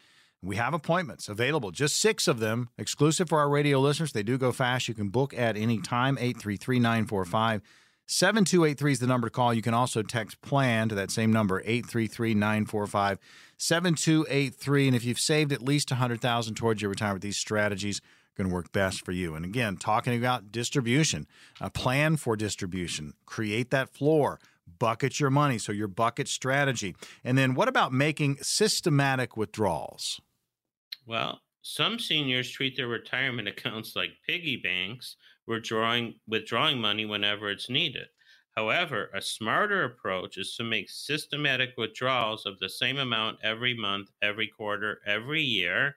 [0.44, 4.12] We have appointments available, just six of them, exclusive for our radio listeners.
[4.12, 4.88] They do go fast.
[4.88, 7.62] You can book at any time, 833 945
[8.07, 9.54] 7283 is the number to call.
[9.54, 13.18] You can also text PLAN to that same number, 833 945
[13.57, 14.87] 7283.
[14.88, 18.54] And if you've saved at least 100000 towards your retirement, these strategies are going to
[18.54, 19.35] work best for you.
[19.35, 21.26] And again, talking about distribution,
[21.62, 24.38] a plan for distribution, create that floor
[24.78, 25.57] bucket your money.
[25.57, 26.94] So, your bucket strategy.
[27.22, 30.20] And then, what about making systematic withdrawals?
[31.07, 37.71] Well, some seniors treat their retirement accounts like piggy banks, withdrawing, withdrawing money whenever it's
[37.71, 38.09] needed.
[38.57, 44.11] However, a smarter approach is to make systematic withdrawals of the same amount every month,
[44.21, 45.97] every quarter, every year.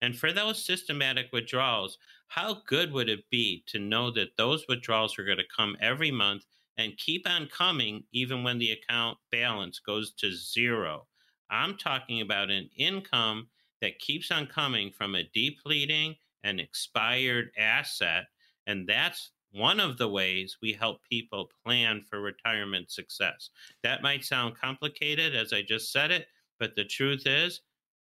[0.00, 5.18] And for those systematic withdrawals, how good would it be to know that those withdrawals
[5.18, 9.78] are going to come every month and keep on coming even when the account balance
[9.80, 11.08] goes to zero?
[11.50, 13.50] I'm talking about an income
[13.84, 18.24] that keeps on coming from a depleting and expired asset.
[18.66, 23.50] And that's one of the ways we help people plan for retirement success.
[23.82, 27.60] That might sound complicated as I just said it, but the truth is,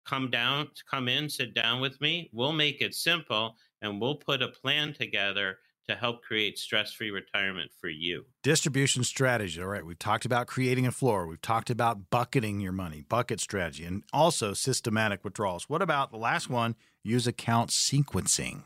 [0.06, 2.30] come down, come in, sit down with me.
[2.34, 5.58] We'll make it simple and we'll put a plan together
[5.89, 8.26] to help create stress free retirement for you.
[8.41, 9.62] Distribution strategy.
[9.62, 9.86] All right.
[9.86, 11.28] We've talked about creating a floor.
[11.28, 15.69] We've talked about bucketing your money, bucket strategy, and also systematic withdrawals.
[15.69, 16.76] What about the last one?
[17.04, 18.63] Use account sequencing.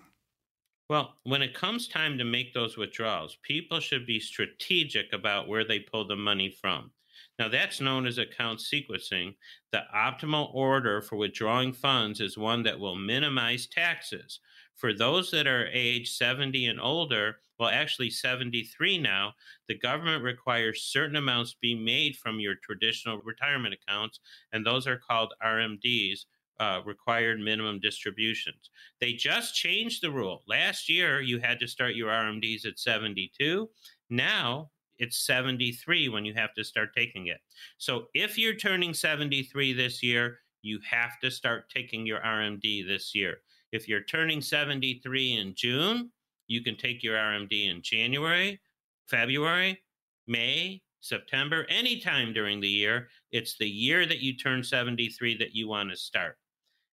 [0.90, 5.66] Well, when it comes time to make those withdrawals, people should be strategic about where
[5.66, 6.92] they pull the money from.
[7.40, 9.36] Now, that's known as account sequencing.
[9.72, 14.40] The optimal order for withdrawing funds is one that will minimize taxes.
[14.78, 19.34] For those that are age 70 and older, well, actually 73 now,
[19.68, 24.20] the government requires certain amounts be made from your traditional retirement accounts,
[24.54, 26.26] and those are called RMDs.
[26.60, 28.72] Uh, required minimum distributions.
[29.00, 30.42] They just changed the rule.
[30.48, 33.70] Last year, you had to start your RMDs at 72.
[34.10, 37.40] Now it's 73 when you have to start taking it.
[37.78, 43.14] So if you're turning 73 this year, you have to start taking your RMD this
[43.14, 43.38] year.
[43.72, 46.12] If you're turning 73 in June,
[46.48, 48.60] you can take your RMD in January,
[49.08, 49.82] February,
[50.28, 53.10] May, September, anytime during the year.
[53.32, 56.38] It's the year that you turn 73 that you want to start.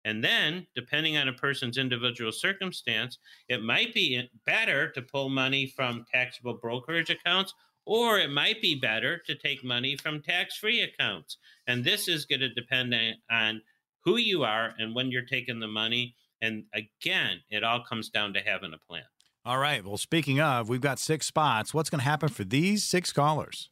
[0.06, 5.68] And then, depending on a person's individual circumstance, it might be better to pull money
[5.68, 7.54] from taxable brokerage accounts,
[7.86, 11.38] or it might be better to take money from tax free accounts.
[11.68, 12.94] And this is going to depend
[13.32, 13.62] on
[14.04, 18.34] who you are and when you're taking the money and again, it all comes down
[18.34, 19.04] to having a plan.
[19.46, 19.84] All right.
[19.84, 21.74] Well, speaking of, we've got six spots.
[21.74, 23.70] What's going to happen for these six callers?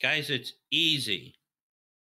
[0.00, 1.34] Guys, it's easy.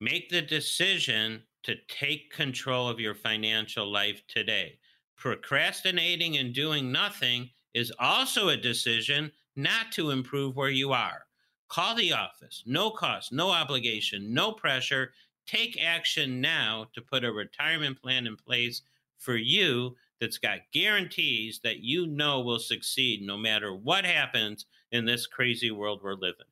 [0.01, 4.79] Make the decision to take control of your financial life today.
[5.17, 11.25] Procrastinating and doing nothing is also a decision not to improve where you are.
[11.69, 12.63] Call the office.
[12.67, 15.13] No cost, no obligation, no pressure.
[15.47, 18.83] Take action now to put a retirement plan in place
[19.23, 25.05] for you that's got guarantees that you know will succeed no matter what happens in
[25.05, 26.47] this crazy world we're living in.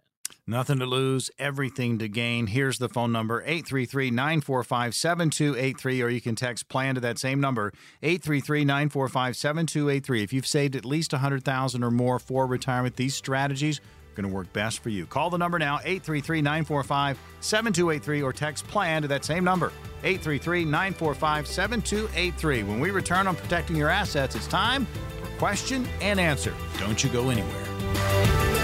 [0.46, 2.48] Nothing to lose, everything to gain.
[2.48, 7.40] Here's the phone number 833 945 7283, or you can text plan to that same
[7.40, 10.22] number 833 945 7283.
[10.22, 13.80] If you've saved at least 100000 or more for retirement, these strategies
[14.20, 15.06] going to work best for you.
[15.06, 20.64] Call the number now, 833 945 7283, or text plan to that same number, 833
[20.64, 22.62] 945 7283.
[22.64, 24.86] When we return on protecting your assets, it's time
[25.22, 26.54] for question and answer.
[26.78, 28.59] Don't you go anywhere.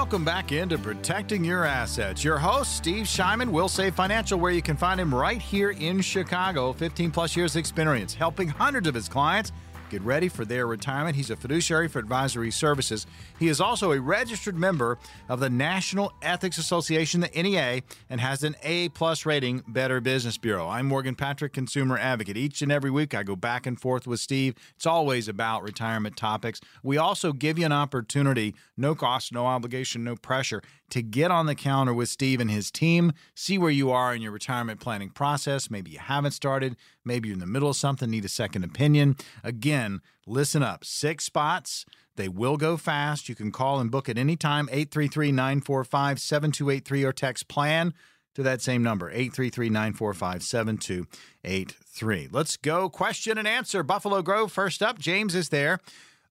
[0.00, 2.24] Welcome back into Protecting Your Assets.
[2.24, 6.72] Your host, Steve Shyman, Wilsave Financial, where you can find him right here in Chicago.
[6.72, 9.52] 15 plus years experience helping hundreds of his clients
[9.90, 11.16] get ready for their retirement.
[11.16, 13.06] He's a fiduciary for advisory services.
[13.38, 18.44] He is also a registered member of the National Ethics Association, the NEA, and has
[18.44, 20.68] an A plus rating, Better Business Bureau.
[20.68, 22.36] I'm Morgan Patrick, consumer advocate.
[22.36, 24.54] Each and every week, I go back and forth with Steve.
[24.76, 26.60] It's always about retirement topics.
[26.82, 31.46] We also give you an opportunity, no cost, no obligation, no pressure, to get on
[31.46, 35.08] the counter with Steve and his team, see where you are in your retirement planning
[35.08, 35.70] process.
[35.70, 39.16] Maybe you haven't started, maybe you're in the middle of something, need a second opinion.
[39.44, 39.79] Again,
[40.26, 40.84] listen up.
[40.84, 41.84] Six spots.
[42.16, 43.28] They will go fast.
[43.28, 47.94] You can call and book at any time 833 945 7283 or text plan
[48.34, 52.28] to that same number 833 945 7283.
[52.30, 53.82] Let's go question and answer.
[53.82, 54.98] Buffalo Grove first up.
[54.98, 55.80] James is there.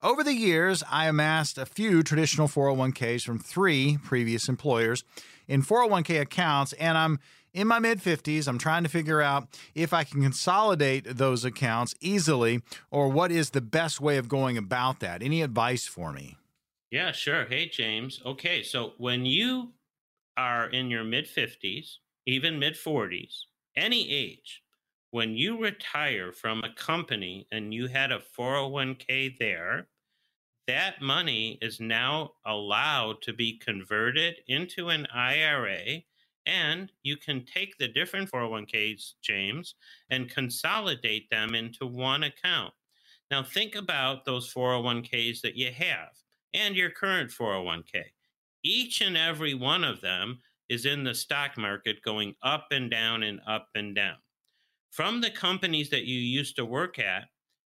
[0.02, 5.04] Over the years, I amassed a few traditional 401ks from three previous employers
[5.46, 7.20] in 401k accounts, and I'm
[7.54, 8.48] in my mid 50s.
[8.48, 13.52] I'm trying to figure out if I can consolidate those accounts easily or what is
[13.52, 15.22] the best way of going about that.
[15.22, 16.38] Any advice for me?
[16.92, 17.46] Yeah, sure.
[17.46, 18.22] Hey, James.
[18.26, 19.74] Okay, so when you
[20.38, 23.36] are in your mid 50s, even mid 40s,
[23.76, 24.64] any age,
[25.12, 29.88] when you retire from a company and you had a 401k there,
[30.68, 36.04] that money is now allowed to be converted into an IRA.
[36.50, 39.76] And you can take the different 401ks, James,
[40.10, 42.74] and consolidate them into one account.
[43.30, 46.10] Now, think about those 401ks that you have
[46.54, 48.04] and your current 401k.
[48.64, 50.40] Each and every one of them
[50.70, 54.18] is in the stock market going up and down and up and down
[54.92, 57.26] from the companies that you used to work at,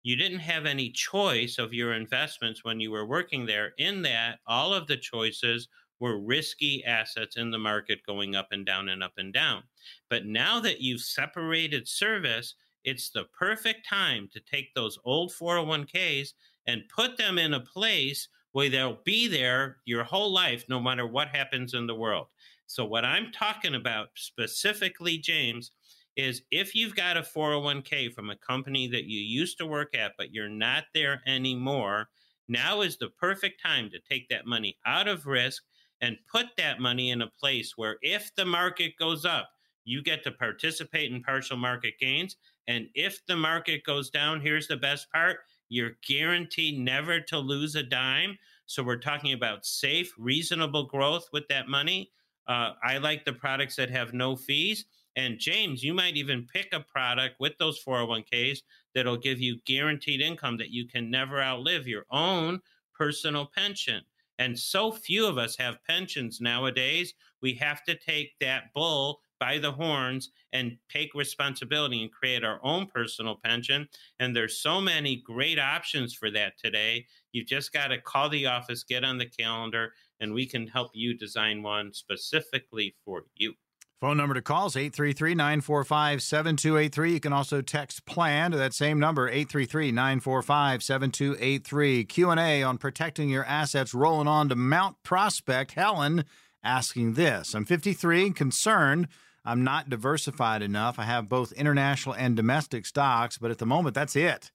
[0.03, 4.39] you didn't have any choice of your investments when you were working there, in that
[4.47, 5.67] all of the choices
[5.99, 9.63] were risky assets in the market going up and down and up and down.
[10.09, 16.33] But now that you've separated service, it's the perfect time to take those old 401ks
[16.67, 21.05] and put them in a place where they'll be there your whole life, no matter
[21.05, 22.27] what happens in the world.
[22.67, 25.71] So, what I'm talking about specifically, James,
[26.15, 30.13] is if you've got a 401k from a company that you used to work at,
[30.17, 32.07] but you're not there anymore,
[32.47, 35.63] now is the perfect time to take that money out of risk
[36.01, 39.49] and put that money in a place where if the market goes up,
[39.85, 42.35] you get to participate in partial market gains.
[42.67, 45.39] And if the market goes down, here's the best part
[45.69, 48.37] you're guaranteed never to lose a dime.
[48.67, 52.11] So we're talking about safe, reasonable growth with that money.
[52.47, 54.85] Uh, I like the products that have no fees.
[55.15, 58.59] And James, you might even pick a product with those 401ks
[58.93, 62.59] that'll give you guaranteed income that you can never outlive your own
[62.93, 64.01] personal pension.
[64.39, 67.13] And so few of us have pensions nowadays.
[67.41, 72.59] We have to take that bull by the horns and take responsibility and create our
[72.63, 73.87] own personal pension.
[74.19, 77.05] And there's so many great options for that today.
[77.31, 80.91] You've just got to call the office, get on the calendar, and we can help
[80.93, 83.53] you design one specifically for you.
[84.01, 87.11] Phone number to call is 833-945-7283.
[87.11, 92.09] You can also text PLAN to that same number, 833-945-7283.
[92.09, 95.71] Q&A on protecting your assets rolling on to Mount Prospect.
[95.71, 96.25] Helen
[96.63, 97.55] asking this.
[97.55, 99.07] I'm 53 concerned
[99.45, 100.97] I'm not diversified enough.
[100.97, 104.51] I have both international and domestic stocks, but at the moment that's it.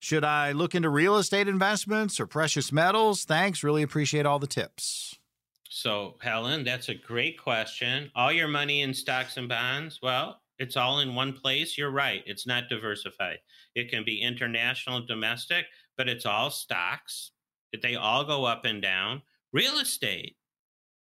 [0.00, 3.24] Should I look into real estate investments or precious metals?
[3.24, 3.62] Thanks.
[3.62, 5.16] Really appreciate all the tips.
[5.74, 8.10] So, Helen, that's a great question.
[8.14, 11.78] All your money in stocks and bonds, well, it's all in one place.
[11.78, 12.22] You're right.
[12.26, 13.38] It's not diversified.
[13.74, 15.64] It can be international, domestic,
[15.96, 17.30] but it's all stocks.
[17.80, 19.22] They all go up and down.
[19.54, 20.36] Real estate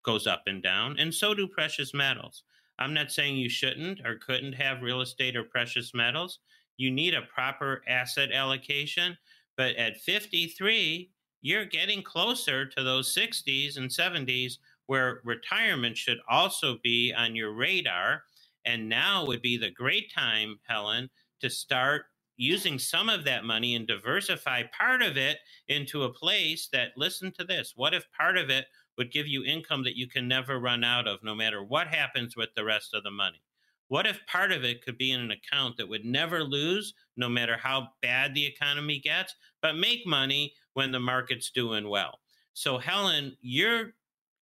[0.04, 2.44] goes up and down, and so do precious metals.
[2.80, 6.40] I'm not saying you shouldn't or couldn't have real estate or precious metals.
[6.76, 9.18] You need a proper asset allocation.
[9.56, 16.78] But at 53, you're getting closer to those 60s and 70s where retirement should also
[16.84, 18.24] be on your radar.
[18.66, 21.10] And now would be the great time, Helen,
[21.42, 22.06] to start
[22.38, 25.38] using some of that money and diversify part of it
[25.68, 28.66] into a place that, listen to this, what if part of it
[28.98, 32.36] would give you income that you can never run out of no matter what happens
[32.36, 33.42] with the rest of the money?
[33.90, 37.28] What if part of it could be in an account that would never lose no
[37.28, 42.20] matter how bad the economy gets, but make money when the market's doing well?
[42.54, 43.96] So, Helen, your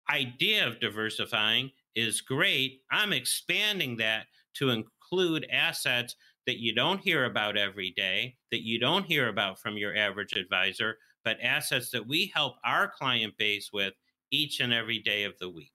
[0.09, 2.79] idea of diversifying is great.
[2.89, 6.15] I'm expanding that to include assets
[6.47, 10.31] that you don't hear about every day, that you don't hear about from your average
[10.31, 13.93] advisor, but assets that we help our client base with
[14.31, 15.73] each and every day of the week.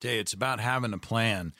[0.00, 1.52] Day, it's about having a plan.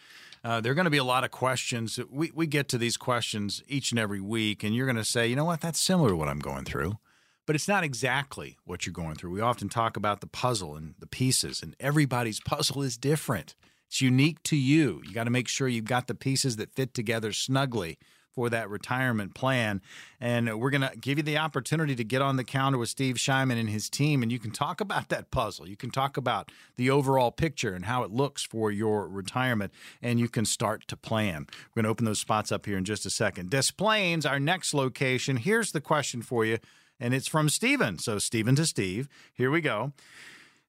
[0.43, 2.01] Uh, there are going to be a lot of questions.
[2.11, 5.29] We, we get to these questions each and every week, and you're going to say,
[5.29, 6.99] you know what, that's similar to what I'm going through.
[7.47, 9.31] But it's not exactly what you're going through.
[9.31, 13.55] We often talk about the puzzle and the pieces, and everybody's puzzle is different.
[13.87, 15.03] It's unique to you.
[15.05, 17.99] You got to make sure you've got the pieces that fit together snugly
[18.35, 19.81] for that retirement plan.
[20.21, 23.15] And we're going to give you the opportunity to get on the counter with Steve
[23.15, 25.69] Shyman and his team, and you can talk about that puzzle.
[25.69, 29.73] You can talk about the overall picture and how it looks for your retirement,
[30.03, 31.47] and you can start to plan.
[31.49, 33.51] We're going to open those spots up here in just a second.
[33.51, 35.37] Des Plaines, our next location.
[35.37, 36.59] Here's the question for you,
[36.99, 37.99] and it's from Stephen.
[37.99, 39.09] So, Stephen to Steve.
[39.35, 39.93] Here we go.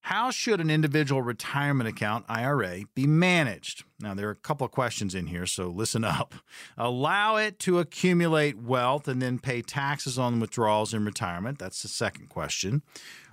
[0.05, 3.85] How should an individual retirement account, IRA, be managed?
[3.99, 6.35] Now, there are a couple of questions in here, so listen up.
[6.77, 11.57] Allow it to accumulate wealth and then pay taxes on withdrawals in retirement.
[11.57, 12.83] That's the second question.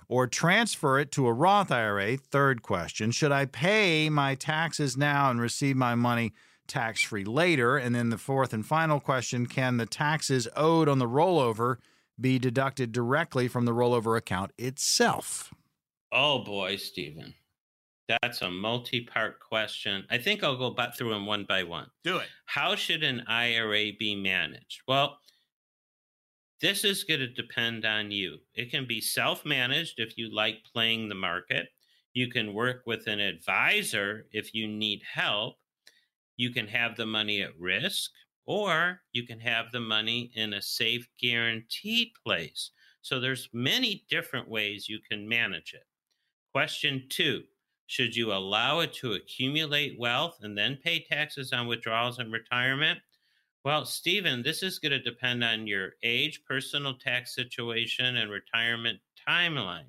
[0.09, 2.17] Or transfer it to a Roth IRA.
[2.17, 3.11] Third question.
[3.11, 6.33] Should I pay my taxes now and receive my money
[6.65, 7.77] tax free later?
[7.77, 11.77] And then the fourth and final question Can the taxes owed on the rollover
[12.19, 15.53] be deducted directly from the rollover account itself?
[16.11, 17.33] Oh boy, Stephen.
[18.07, 20.05] That's a multi part question.
[20.09, 21.87] I think I'll go back through them one by one.
[22.03, 22.27] Do it.
[22.45, 24.81] How should an IRA be managed?
[24.87, 25.17] Well,
[26.61, 28.37] this is going to depend on you.
[28.53, 31.67] It can be self managed if you like playing the market.
[32.13, 35.55] You can work with an advisor if you need help.
[36.37, 38.11] You can have the money at risk,
[38.45, 42.71] or you can have the money in a safe, guaranteed place.
[43.01, 45.85] So there's many different ways you can manage it.
[46.53, 47.43] Question two
[47.87, 52.99] Should you allow it to accumulate wealth and then pay taxes on withdrawals and retirement?
[53.65, 58.99] Well, Stephen, this is going to depend on your age, personal tax situation, and retirement
[59.27, 59.87] timeline.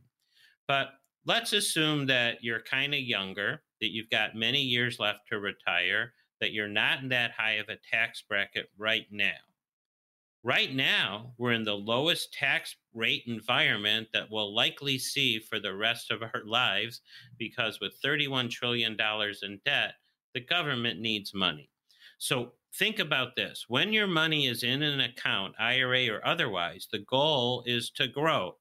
[0.68, 0.90] But
[1.26, 6.12] let's assume that you're kind of younger, that you've got many years left to retire,
[6.40, 9.32] that you're not in that high of a tax bracket right now.
[10.42, 15.74] Right now, we're in the lowest tax rate environment that we'll likely see for the
[15.74, 17.00] rest of our lives
[17.38, 18.94] because with $31 trillion
[19.42, 19.94] in debt,
[20.34, 21.70] the government needs money.
[22.18, 26.98] So think about this when your money is in an account, IRA or otherwise, the
[26.98, 28.56] goal is to grow.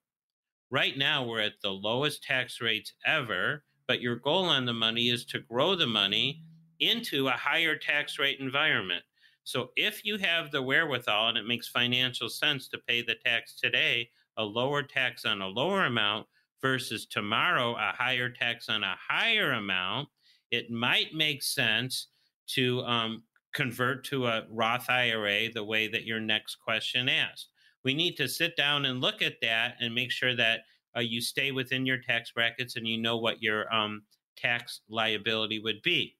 [0.71, 5.09] Right now, we're at the lowest tax rates ever, but your goal on the money
[5.09, 6.43] is to grow the money
[6.89, 9.03] into a higher tax rate environment.
[9.43, 13.55] So if you have the wherewithal and it makes financial sense to pay the tax
[13.55, 16.27] today, a lower tax on a lower amount
[16.61, 20.07] versus tomorrow a higher tax on a higher amount,
[20.51, 22.07] it might make sense
[22.47, 23.23] to um,
[23.53, 27.49] convert to a Roth IRA the way that your next question asked.
[27.83, 30.61] We need to sit down and look at that and make sure that
[30.95, 34.03] uh, you stay within your tax brackets and you know what your um,
[34.37, 36.15] tax liability would be.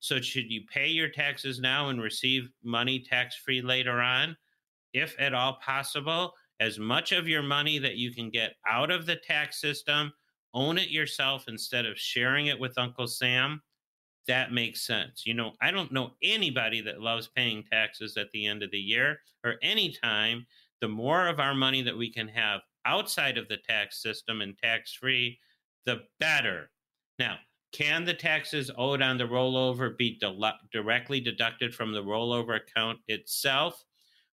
[0.00, 4.36] So, should you pay your taxes now and receive money tax free later on?
[4.92, 9.06] If at all possible, as much of your money that you can get out of
[9.06, 10.12] the tax system,
[10.54, 13.62] own it yourself instead of sharing it with Uncle Sam.
[14.26, 15.24] That makes sense.
[15.24, 18.78] You know, I don't know anybody that loves paying taxes at the end of the
[18.78, 20.46] year or any time.
[20.80, 24.56] The more of our money that we can have outside of the tax system and
[24.56, 25.38] tax free,
[25.86, 26.70] the better.
[27.18, 27.38] Now,
[27.72, 30.20] can the taxes owed on the rollover be
[30.72, 33.84] directly deducted from the rollover account itself?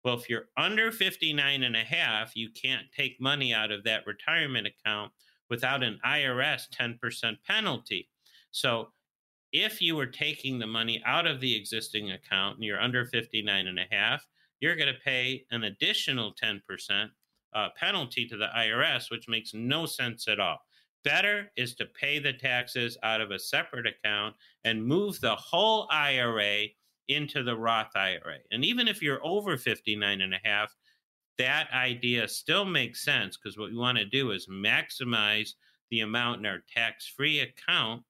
[0.04, 4.06] Well, if you're under 59 and a half, you can't take money out of that
[4.06, 5.12] retirement account
[5.48, 8.08] without an IRS 10% penalty.
[8.50, 8.92] So
[9.52, 13.66] if you were taking the money out of the existing account and you're under 59
[13.66, 14.26] and a half,
[14.60, 17.08] you're going to pay an additional 10%
[17.54, 20.58] uh, penalty to the IRS, which makes no sense at all.
[21.04, 24.34] Better is to pay the taxes out of a separate account
[24.64, 26.66] and move the whole IRA
[27.08, 28.38] into the Roth IRA.
[28.50, 30.74] And even if you're over 59 and a half,
[31.38, 35.50] that idea still makes sense because what we want to do is maximize
[35.90, 38.02] the amount in our tax free account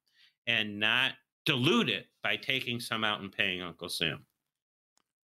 [0.47, 1.13] and not
[1.47, 4.25] dilute it by taking some out and paying Uncle Sam.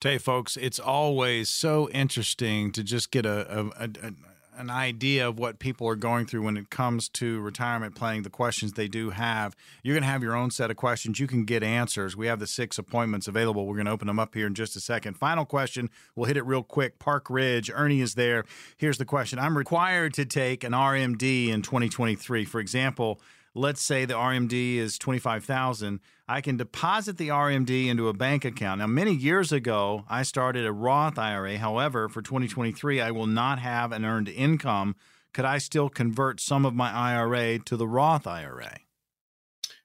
[0.01, 4.13] Hey, folks, it's always so interesting to just get a, a, a, a
[4.59, 8.31] an idea of what people are going through when it comes to retirement planning, the
[8.31, 9.55] questions they do have.
[9.83, 11.21] You're going to have your own set of questions.
[11.21, 12.17] You can get answers.
[12.17, 13.67] We have the six appointments available.
[13.67, 15.17] We're going to open them up here in just a second.
[15.17, 15.91] Final question.
[16.17, 16.99] We'll hit it real quick.
[16.99, 18.45] Park Ridge, Ernie is there.
[18.77, 22.45] Here's the question I'm required to take an RMD in 2023.
[22.45, 23.21] For example,
[23.59, 28.79] let's say the RMD is 25,000, I can deposit the RMD into a bank account.
[28.79, 31.59] Now, many years ago, I started a Roth IRA.
[31.59, 34.95] However, for 2023, I will not have an earned income.
[35.35, 38.79] Could I still convert some of my IRA to the Roth IRA?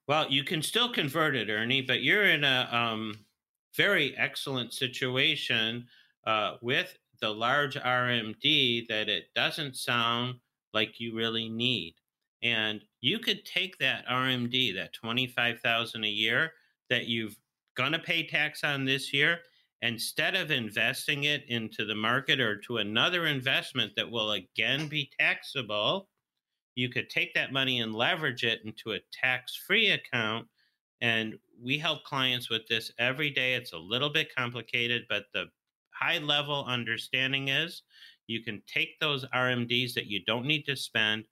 [0.08, 3.26] Well, you can still convert it, Ernie, but you're in a um,
[3.76, 5.88] very excellent situation
[6.28, 10.36] uh, with the large RMD that it doesn't sound
[10.74, 11.96] like you really need
[12.44, 16.54] and you could take that RMD, that 25,000 a year
[16.90, 17.38] that you've
[17.76, 19.40] going to pay tax on this year,
[19.82, 25.12] instead of investing it into the market or to another investment that will again be
[25.20, 26.08] taxable,
[26.76, 30.48] you could take that money and leverage it into a tax-free account
[31.02, 33.56] and we help clients with this every day.
[33.56, 35.48] It's a little bit complicated, but the
[35.90, 37.82] high level understanding is
[38.28, 41.26] you can take those RMDs that you don't need to spend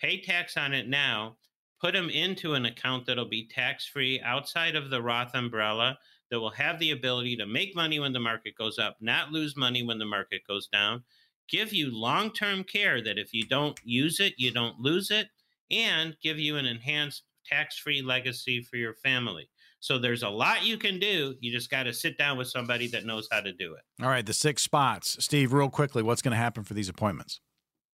[0.00, 1.36] pay tax on it now,
[1.80, 5.98] put them into an account that'll be tax free outside of the Roth umbrella
[6.30, 9.56] that will have the ability to make money when the market goes up, not lose
[9.56, 11.02] money when the market goes down,
[11.48, 15.28] give you long term care that if you don't use it, you don't lose it,
[15.70, 19.48] and give you an enhanced tax free legacy for your family.
[19.80, 21.34] So there's a lot you can do.
[21.40, 24.02] You just got to sit down with somebody that knows how to do it.
[24.02, 25.22] All right, the six spots.
[25.24, 27.40] Steve, real quickly, what's going to happen for these appointments?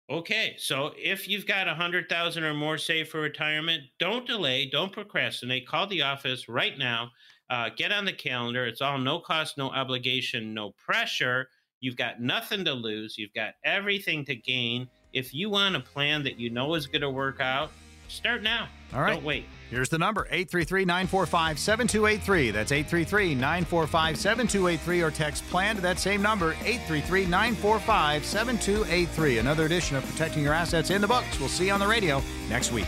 [0.10, 4.66] Okay, so if you've got a hundred thousand or more saved for retirement, don't delay,
[4.66, 5.68] don't procrastinate.
[5.68, 7.12] Call the office right now.
[7.50, 8.66] Uh, get on the calendar.
[8.66, 11.48] It's all no cost, no obligation, no pressure.
[11.80, 13.18] You've got nothing to lose.
[13.18, 14.88] You've got everything to gain.
[15.14, 17.72] If you want a plan that you know is going to work out,
[18.12, 18.68] start now.
[18.94, 19.14] All right.
[19.14, 19.46] Don't wait.
[19.70, 22.52] Here's the number 833 945 7283.
[22.52, 29.38] That's 833 945 7283 or text plan to that same number 833 945 7283.
[29.38, 31.40] Another edition of Protecting Your Assets in the books.
[31.40, 32.88] We'll see you on the radio next week.